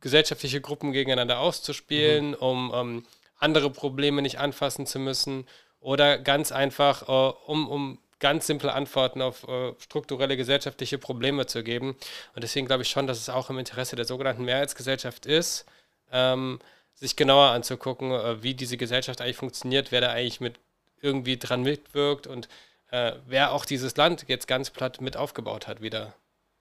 [0.00, 2.34] gesellschaftliche Gruppen gegeneinander auszuspielen, mhm.
[2.34, 3.06] um, um
[3.38, 5.46] andere Probleme nicht anfassen zu müssen
[5.80, 11.62] oder ganz einfach, äh, um, um ganz simple Antworten auf äh, strukturelle gesellschaftliche Probleme zu
[11.62, 11.96] geben.
[12.34, 15.66] Und deswegen glaube ich schon, dass es auch im Interesse der sogenannten Mehrheitsgesellschaft ist,
[16.10, 16.58] ähm,
[16.94, 20.58] sich genauer anzugucken, äh, wie diese Gesellschaft eigentlich funktioniert, wer da eigentlich mit
[21.00, 22.48] irgendwie dran mitwirkt und
[22.90, 26.14] äh, wer auch dieses Land jetzt ganz platt mit aufgebaut hat wieder.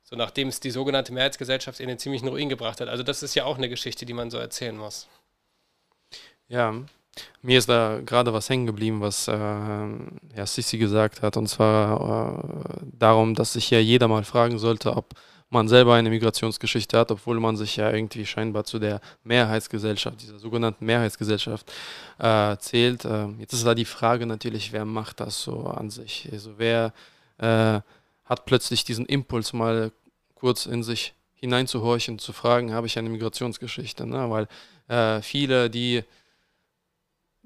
[0.03, 2.87] So nachdem es die sogenannte Mehrheitsgesellschaft in den ziemlichen Ruin gebracht hat.
[2.87, 5.07] Also das ist ja auch eine Geschichte, die man so erzählen muss.
[6.47, 6.73] Ja,
[7.41, 12.43] mir ist da gerade was hängen geblieben, was äh, Herr Sissi gesagt hat, und zwar
[12.43, 15.13] äh, darum, dass sich ja jeder mal fragen sollte, ob
[15.49, 20.39] man selber eine Migrationsgeschichte hat, obwohl man sich ja irgendwie scheinbar zu der Mehrheitsgesellschaft, dieser
[20.39, 21.71] sogenannten Mehrheitsgesellschaft
[22.19, 23.05] äh, zählt.
[23.05, 26.27] Äh, jetzt ist da die Frage natürlich, wer macht das so an sich?
[26.31, 26.93] Also wer
[27.37, 27.79] äh,
[28.25, 29.91] hat plötzlich diesen Impuls mal
[30.35, 34.05] kurz in sich hineinzuhorchen, zu fragen, habe ich eine Migrationsgeschichte?
[34.05, 34.29] Ne?
[34.29, 34.47] Weil
[34.89, 36.03] äh, viele, die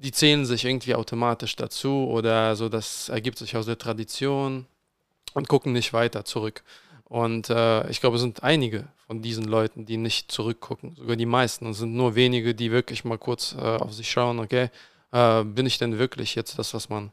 [0.02, 4.66] die zählen sich irgendwie automatisch dazu oder so, das ergibt sich aus der Tradition
[5.34, 6.64] und gucken nicht weiter zurück.
[7.04, 11.26] Und äh, ich glaube, es sind einige von diesen Leuten, die nicht zurückgucken, sogar die
[11.26, 11.68] meisten.
[11.68, 14.70] Es sind nur wenige, die wirklich mal kurz äh, auf sich schauen, okay,
[15.12, 17.12] äh, bin ich denn wirklich jetzt das, was man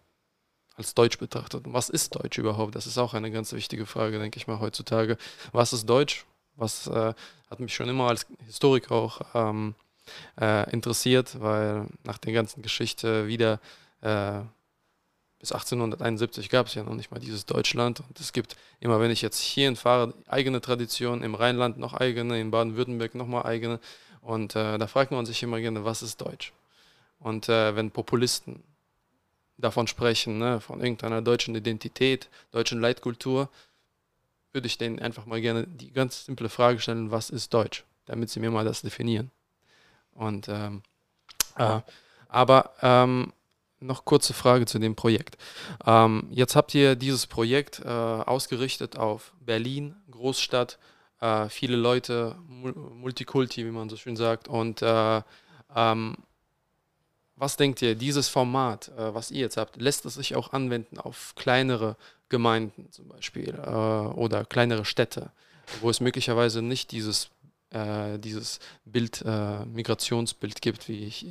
[0.77, 1.67] als Deutsch betrachtet?
[1.67, 2.75] Und was ist Deutsch überhaupt?
[2.75, 5.19] Das ist auch eine ganz wichtige Frage, denke ich mal, heutzutage.
[5.53, 6.25] Was ist Deutsch?
[6.55, 7.13] Was äh,
[7.51, 9.75] hat mich schon immer als Historiker auch ähm,
[10.41, 13.61] äh, interessiert, weil nach der ganzen Geschichte wieder
[14.01, 14.41] äh,
[15.39, 18.01] bis 1871 gab es ja noch nicht mal dieses Deutschland.
[18.01, 22.41] Und es gibt immer, wenn ich jetzt hierhin fahre, eigene Traditionen, im Rheinland noch eigene,
[22.41, 23.79] in Baden-Württemberg nochmal eigene.
[24.21, 26.53] Und äh, da fragt man sich immer gerne, was ist Deutsch?
[27.21, 28.63] Und äh, wenn Populisten
[29.59, 33.49] davon sprechen, ne, von irgendeiner deutschen Identität, deutschen Leitkultur,
[34.53, 37.85] würde ich denen einfach mal gerne die ganz simple Frage stellen, was ist Deutsch?
[38.07, 39.31] Damit sie mir mal das definieren.
[40.19, 40.83] Und ähm,
[41.57, 41.81] äh,
[42.29, 43.33] aber ähm,
[43.81, 45.39] noch kurze Frage zu dem Projekt.
[45.87, 50.79] Ähm, jetzt habt ihr dieses Projekt äh, ausgerichtet auf Berlin, Großstadt,
[51.21, 54.49] äh, viele Leute, Multikulti, wie man so schön sagt.
[54.49, 55.23] Und äh,
[55.75, 56.17] ähm,
[57.37, 60.99] was denkt ihr, dieses Format, äh, was ihr jetzt habt, lässt es sich auch anwenden
[60.99, 61.97] auf kleinere
[62.29, 65.31] Gemeinden zum Beispiel äh, oder kleinere Städte,
[65.81, 67.31] wo es möglicherweise nicht dieses
[67.71, 71.27] äh, dieses Bild, äh, Migrationsbild gibt, wie ich.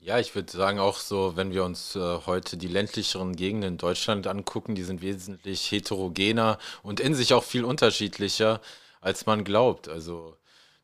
[0.00, 3.78] Ja, ich würde sagen, auch so, wenn wir uns äh, heute die ländlicheren Gegenden in
[3.78, 8.60] Deutschland angucken, die sind wesentlich heterogener und in sich auch viel unterschiedlicher,
[9.00, 9.88] als man glaubt.
[9.88, 10.36] Also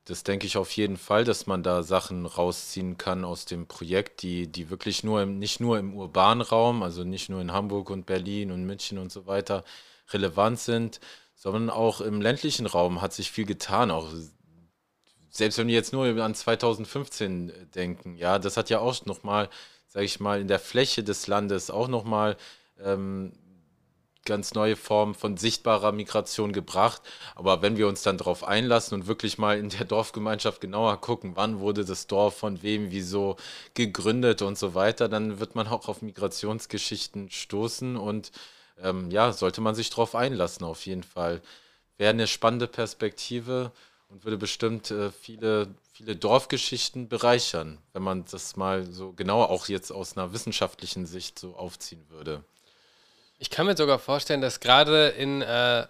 [0.04, 4.22] das denke ich auf jeden Fall, dass man da Sachen rausziehen kann aus dem Projekt,
[4.22, 7.90] die, die wirklich nur im, nicht nur im urbanen Raum, also nicht nur in Hamburg
[7.90, 9.64] und Berlin und München und so weiter
[10.12, 11.00] relevant sind,
[11.44, 13.90] sondern auch im ländlichen Raum hat sich viel getan.
[13.90, 14.08] Auch
[15.28, 19.50] selbst wenn wir jetzt nur an 2015 denken, ja, das hat ja auch nochmal,
[19.86, 22.38] sage ich mal, in der Fläche des Landes auch nochmal
[22.82, 23.34] ähm,
[24.24, 27.02] ganz neue Formen von sichtbarer Migration gebracht.
[27.34, 31.32] Aber wenn wir uns dann darauf einlassen und wirklich mal in der Dorfgemeinschaft genauer gucken,
[31.34, 33.36] wann wurde das Dorf von wem, wieso
[33.74, 38.32] gegründet und so weiter, dann wird man auch auf Migrationsgeschichten stoßen und
[38.82, 41.40] ähm, ja, sollte man sich darauf einlassen, auf jeden Fall.
[41.96, 43.72] Wäre eine spannende Perspektive
[44.08, 49.68] und würde bestimmt äh, viele, viele Dorfgeschichten bereichern, wenn man das mal so genauer auch
[49.68, 52.44] jetzt aus einer wissenschaftlichen Sicht so aufziehen würde.
[53.38, 55.86] Ich kann mir sogar vorstellen, dass gerade in äh,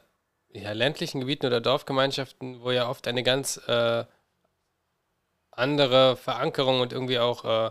[0.53, 4.05] ja, ländlichen Gebieten oder Dorfgemeinschaften, wo ja oft eine ganz äh,
[5.51, 7.71] andere Verankerung und irgendwie auch äh,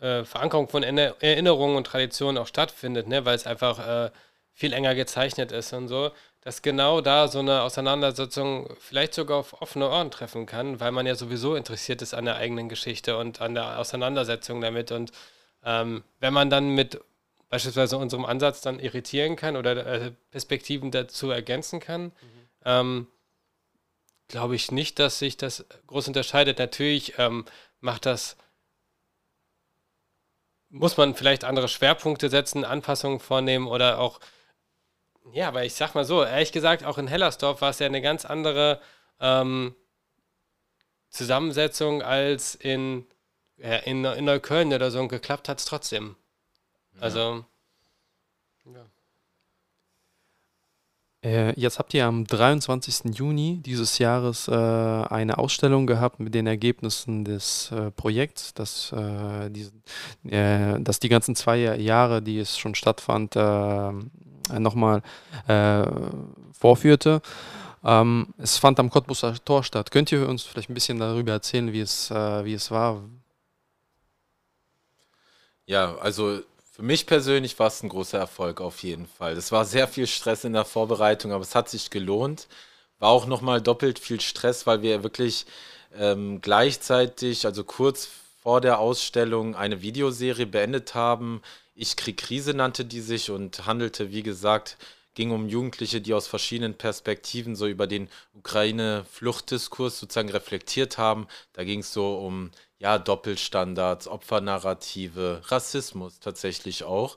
[0.00, 3.24] äh Verankerung von Erinnerungen und Traditionen auch stattfindet, ne?
[3.24, 4.10] weil es einfach äh,
[4.52, 6.10] viel enger gezeichnet ist und so,
[6.42, 11.06] dass genau da so eine Auseinandersetzung vielleicht sogar auf offene Ohren treffen kann, weil man
[11.06, 14.90] ja sowieso interessiert ist an der eigenen Geschichte und an der Auseinandersetzung damit.
[14.90, 15.12] Und
[15.64, 17.00] ähm, wenn man dann mit
[17.50, 22.12] beispielsweise unserem Ansatz dann irritieren kann oder äh, Perspektiven dazu ergänzen kann, mhm.
[22.64, 23.06] ähm,
[24.28, 26.58] glaube ich nicht, dass sich das groß unterscheidet.
[26.58, 27.44] Natürlich ähm,
[27.80, 28.36] macht das,
[30.70, 34.20] muss man vielleicht andere Schwerpunkte setzen, Anpassungen vornehmen oder auch,
[35.32, 38.02] ja, aber ich sag mal so, ehrlich gesagt, auch in Hellersdorf war es ja eine
[38.02, 38.80] ganz andere
[39.20, 39.74] ähm,
[41.10, 43.06] Zusammensetzung als in,
[43.56, 46.16] ja, in, in Neukölln oder so und geklappt hat es trotzdem.
[47.00, 47.44] Also.
[48.64, 48.86] Ja.
[51.22, 53.14] Äh, jetzt habt ihr am 23.
[53.14, 59.50] Juni dieses Jahres äh, eine Ausstellung gehabt mit den Ergebnissen des äh, Projekts, das, äh,
[59.50, 59.68] die,
[60.30, 63.36] äh, das die ganzen zwei Jahre, die es schon stattfand,
[64.52, 65.02] äh, nochmal
[66.52, 67.22] vorführte.
[67.82, 69.90] Ähm, es fand am Cottbuser Tor statt.
[69.90, 73.02] Könnt ihr uns vielleicht ein bisschen darüber erzählen, wie es, wie es war?
[75.66, 76.40] Ja, also
[76.72, 79.34] für mich persönlich war es ein großer Erfolg auf jeden Fall.
[79.34, 82.48] Es war sehr viel Stress in der Vorbereitung, aber es hat sich gelohnt.
[82.98, 85.46] War auch nochmal doppelt viel Stress, weil wir wirklich
[85.94, 88.08] ähm, gleichzeitig, also kurz
[88.42, 91.42] vor der Ausstellung, eine Videoserie beendet haben.
[91.82, 94.76] Ich krieg Krise nannte die sich und handelte, wie gesagt,
[95.14, 101.26] ging um Jugendliche, die aus verschiedenen Perspektiven so über den Ukraine-Fluchtdiskurs sozusagen reflektiert haben.
[101.54, 107.16] Da ging es so um ja, Doppelstandards, Opfernarrative, Rassismus tatsächlich auch.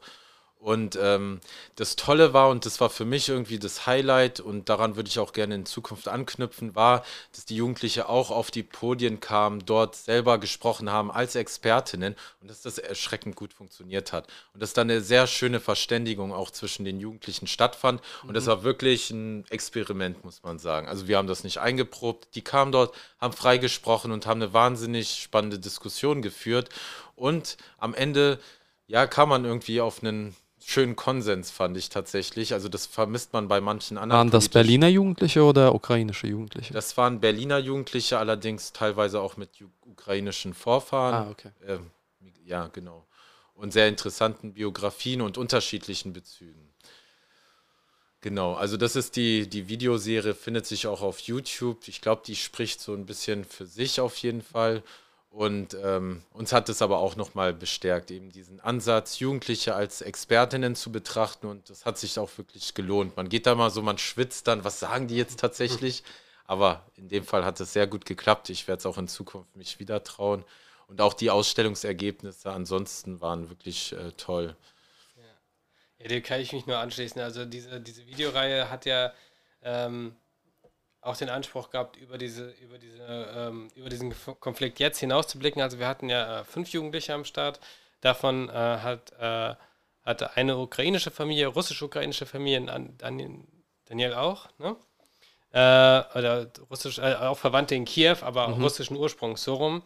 [0.64, 1.42] Und ähm,
[1.76, 5.20] das Tolle war, und das war für mich irgendwie das Highlight, und daran würde ich
[5.20, 7.04] auch gerne in Zukunft anknüpfen, war,
[7.34, 12.50] dass die Jugendliche auch auf die Podien kamen, dort selber gesprochen haben als Expertinnen und
[12.50, 14.28] dass das erschreckend gut funktioniert hat.
[14.54, 18.02] Und dass dann eine sehr schöne Verständigung auch zwischen den Jugendlichen stattfand.
[18.22, 18.34] Und mhm.
[18.34, 20.88] das war wirklich ein Experiment, muss man sagen.
[20.88, 22.36] Also wir haben das nicht eingeprobt.
[22.36, 26.70] Die kamen dort, haben frei gesprochen und haben eine wahnsinnig spannende Diskussion geführt.
[27.18, 28.40] Und am Ende
[28.88, 30.36] ja, kam man irgendwie auf einen
[30.66, 32.54] schönen Konsens, fand ich tatsächlich.
[32.54, 34.20] Also das vermisst man bei manchen anderen.
[34.20, 36.74] Waren das Berliner Jugendliche oder ukrainische Jugendliche?
[36.74, 39.50] Das waren Berliner Jugendliche, allerdings teilweise auch mit
[39.86, 41.28] ukrainischen Vorfahren.
[41.28, 41.52] Ah, okay.
[41.68, 41.92] Ähm,
[42.46, 43.06] ja, genau.
[43.56, 46.74] Und sehr interessanten Biografien und unterschiedlichen Bezügen.
[48.22, 51.88] Genau, also das ist die, die Videoserie, findet sich auch auf YouTube.
[51.88, 54.82] Ich glaube, die spricht so ein bisschen für sich auf jeden Fall.
[55.34, 60.76] Und ähm, uns hat es aber auch nochmal bestärkt, eben diesen Ansatz, Jugendliche als Expertinnen
[60.76, 61.48] zu betrachten.
[61.48, 63.18] Und das hat sich auch wirklich gelohnt.
[63.18, 66.04] Man geht da mal so, man schwitzt dann, was sagen die jetzt tatsächlich?
[66.46, 68.52] Aber in dem Fall hat es sehr gut geklappt.
[68.52, 70.46] Ich werde es auch in Zukunft mich wieder trauen.
[70.88, 74.56] Und auch die Ausstellungsergebnisse ansonsten waren wirklich äh, toll.
[75.18, 75.24] Ja.
[75.98, 77.20] ja, dem kann ich mich nur anschließen.
[77.20, 79.12] Also diese, diese Videoreihe hat ja
[79.64, 80.16] ähm,
[81.04, 83.04] auch den Anspruch gehabt, über, diese, über, diese,
[83.36, 85.62] ähm, über diesen Konflikt jetzt hinauszublicken.
[85.62, 87.60] Also wir hatten ja äh, fünf Jugendliche am Start.
[88.02, 89.56] Davon äh, hat, äh,
[90.04, 92.98] hatte eine ukrainische Familie, russisch-ukrainische Familie, Dan
[93.86, 94.76] Daniel auch, ne?
[95.52, 98.64] Äh, oder russisch, äh, auch Verwandte in Kiew, aber mhm.
[98.64, 99.84] russischen Ursprungs, so rum.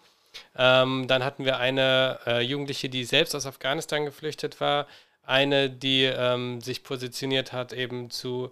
[0.55, 4.87] Ähm, dann hatten wir eine äh, Jugendliche, die selbst aus Afghanistan geflüchtet war,
[5.23, 8.51] eine, die ähm, sich positioniert hat eben zu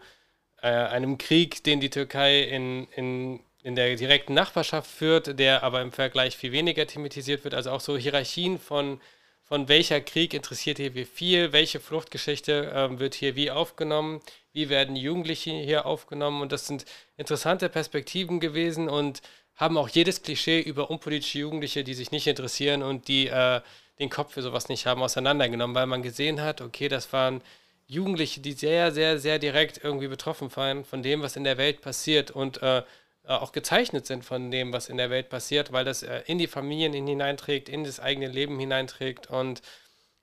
[0.65, 5.79] äh, einem Krieg, den die Türkei in, in, in der direkten Nachbarschaft führt, der aber
[5.83, 7.53] im Vergleich viel weniger thematisiert wird.
[7.53, 8.99] Also auch so Hierarchien von,
[9.43, 14.21] von welcher Krieg interessiert hier wie viel, welche Fluchtgeschichte äh, wird hier wie aufgenommen,
[14.53, 16.41] wie werden Jugendliche hier aufgenommen.
[16.41, 16.85] Und das sind
[17.15, 19.21] interessante Perspektiven gewesen und
[19.53, 23.61] haben auch jedes Klischee über unpolitische Jugendliche, die sich nicht interessieren und die äh,
[23.99, 27.43] den Kopf für sowas nicht haben, auseinandergenommen, weil man gesehen hat, okay, das waren
[27.87, 31.81] Jugendliche, die sehr, sehr, sehr direkt irgendwie betroffen waren von dem, was in der Welt
[31.81, 32.83] passiert und äh,
[33.27, 36.47] auch gezeichnet sind von dem, was in der Welt passiert, weil das äh, in die
[36.47, 39.61] Familien hineinträgt, in das eigene Leben hineinträgt und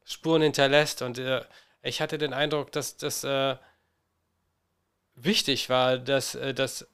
[0.04, 1.02] Spuren hinterlässt.
[1.02, 1.42] Und äh,
[1.82, 3.56] ich hatte den Eindruck, dass das äh,
[5.14, 6.86] wichtig war, dass, äh, dass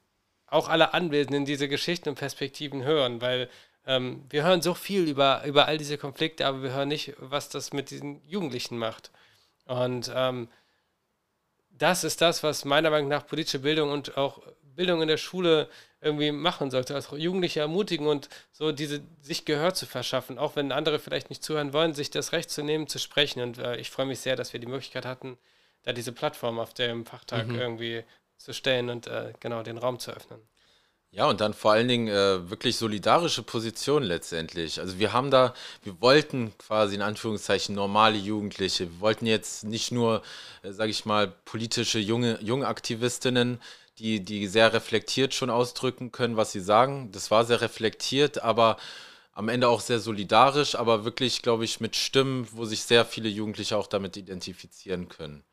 [0.47, 3.49] auch alle Anwesenden diese Geschichten und Perspektiven hören, weil
[3.85, 7.49] ähm, wir hören so viel über, über all diese Konflikte, aber wir hören nicht, was
[7.49, 9.11] das mit diesen Jugendlichen macht.
[9.69, 10.49] Und ähm,
[11.69, 14.41] das ist das, was meiner Meinung nach politische Bildung und auch
[14.75, 15.69] Bildung in der Schule
[16.01, 20.71] irgendwie machen sollte, also Jugendliche ermutigen und so diese sich Gehör zu verschaffen, auch wenn
[20.71, 23.41] andere vielleicht nicht zuhören wollen, sich das Recht zu nehmen, zu sprechen.
[23.41, 25.37] Und äh, ich freue mich sehr, dass wir die Möglichkeit hatten,
[25.83, 27.59] da diese Plattform auf dem Fachtag mhm.
[27.59, 28.03] irgendwie
[28.37, 30.39] zu stellen und äh, genau den Raum zu öffnen.
[31.11, 34.79] Ja, und dann vor allen Dingen äh, wirklich solidarische Positionen letztendlich.
[34.79, 38.91] Also wir haben da, wir wollten quasi in Anführungszeichen normale Jugendliche.
[38.91, 40.21] Wir wollten jetzt nicht nur,
[40.61, 42.67] äh, sage ich mal, politische junge, junge
[43.97, 47.11] die, die sehr reflektiert schon ausdrücken können, was sie sagen.
[47.11, 48.77] Das war sehr reflektiert, aber
[49.33, 53.29] am Ende auch sehr solidarisch, aber wirklich, glaube ich, mit Stimmen, wo sich sehr viele
[53.29, 55.43] Jugendliche auch damit identifizieren können.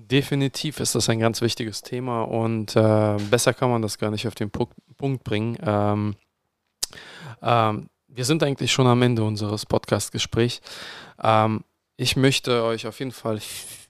[0.00, 4.28] Definitiv ist das ein ganz wichtiges Thema und äh, besser kann man das gar nicht
[4.28, 5.58] auf den Punkt, Punkt bringen.
[5.60, 6.14] Ähm,
[7.42, 10.60] ähm, wir sind eigentlich schon am Ende unseres Podcast-Gesprächs.
[11.20, 11.64] Ähm,
[11.96, 13.40] ich möchte euch auf jeden Fall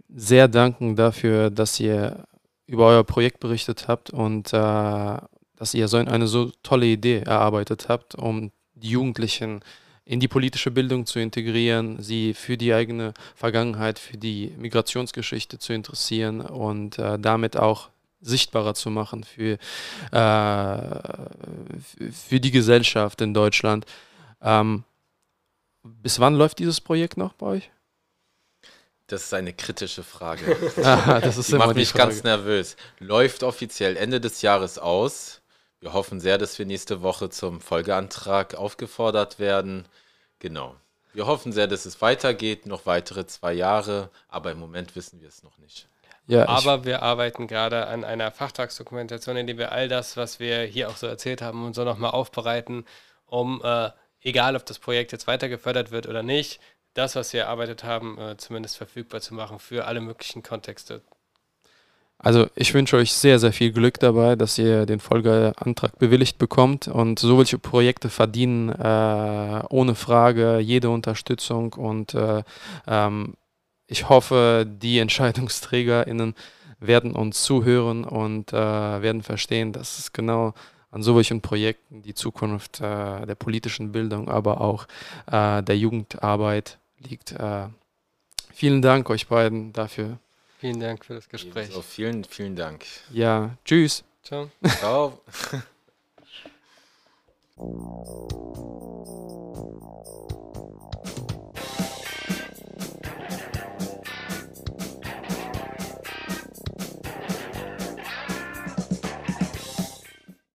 [0.08, 2.24] sehr danken dafür, dass ihr
[2.66, 5.18] über euer Projekt berichtet habt und äh,
[5.56, 9.60] dass ihr so eine so tolle Idee erarbeitet habt, um die Jugendlichen
[10.08, 15.74] in die politische Bildung zu integrieren, sie für die eigene Vergangenheit, für die Migrationsgeschichte zu
[15.74, 17.90] interessieren und äh, damit auch
[18.22, 19.58] sichtbarer zu machen für,
[20.10, 20.78] äh,
[22.10, 23.84] für die Gesellschaft in Deutschland.
[24.40, 24.84] Ähm,
[25.82, 27.70] bis wann läuft dieses Projekt noch bei euch?
[29.08, 30.56] Das ist eine kritische Frage.
[30.76, 32.04] das ist die macht mich Frage.
[32.04, 32.76] ganz nervös.
[32.98, 35.42] Läuft offiziell Ende des Jahres aus.
[35.80, 39.86] Wir hoffen sehr, dass wir nächste Woche zum Folgeantrag aufgefordert werden.
[40.38, 40.74] Genau.
[41.12, 45.28] Wir hoffen sehr, dass es weitergeht, noch weitere zwei Jahre, aber im Moment wissen wir
[45.28, 45.88] es noch nicht.
[46.26, 50.62] Ja, aber wir arbeiten gerade an einer Fachtagsdokumentation, in der wir all das, was wir
[50.64, 52.84] hier auch so erzählt haben und so nochmal aufbereiten,
[53.24, 56.60] um, äh, egal ob das Projekt jetzt weiter gefördert wird oder nicht,
[56.92, 61.00] das, was wir erarbeitet haben, äh, zumindest verfügbar zu machen für alle möglichen Kontexte.
[62.18, 66.88] Also ich wünsche euch sehr, sehr viel Glück dabei, dass ihr den Folgeantrag bewilligt bekommt
[66.88, 72.42] und solche Projekte verdienen äh, ohne Frage jede Unterstützung und äh,
[72.88, 73.34] ähm,
[73.86, 76.34] ich hoffe, die EntscheidungsträgerInnen
[76.80, 80.54] werden uns zuhören und äh, werden verstehen, dass es genau
[80.90, 84.86] an solchen Projekten die Zukunft äh, der politischen Bildung, aber auch
[85.30, 87.32] äh, der Jugendarbeit liegt.
[87.32, 87.68] Äh,
[88.52, 90.18] vielen Dank euch beiden dafür.
[90.58, 91.66] Vielen Dank für das Gespräch.
[91.66, 92.84] Ebenso, vielen, vielen Dank.
[93.12, 94.02] Ja, tschüss.
[94.22, 94.50] Ciao.
[94.78, 95.20] Ciao.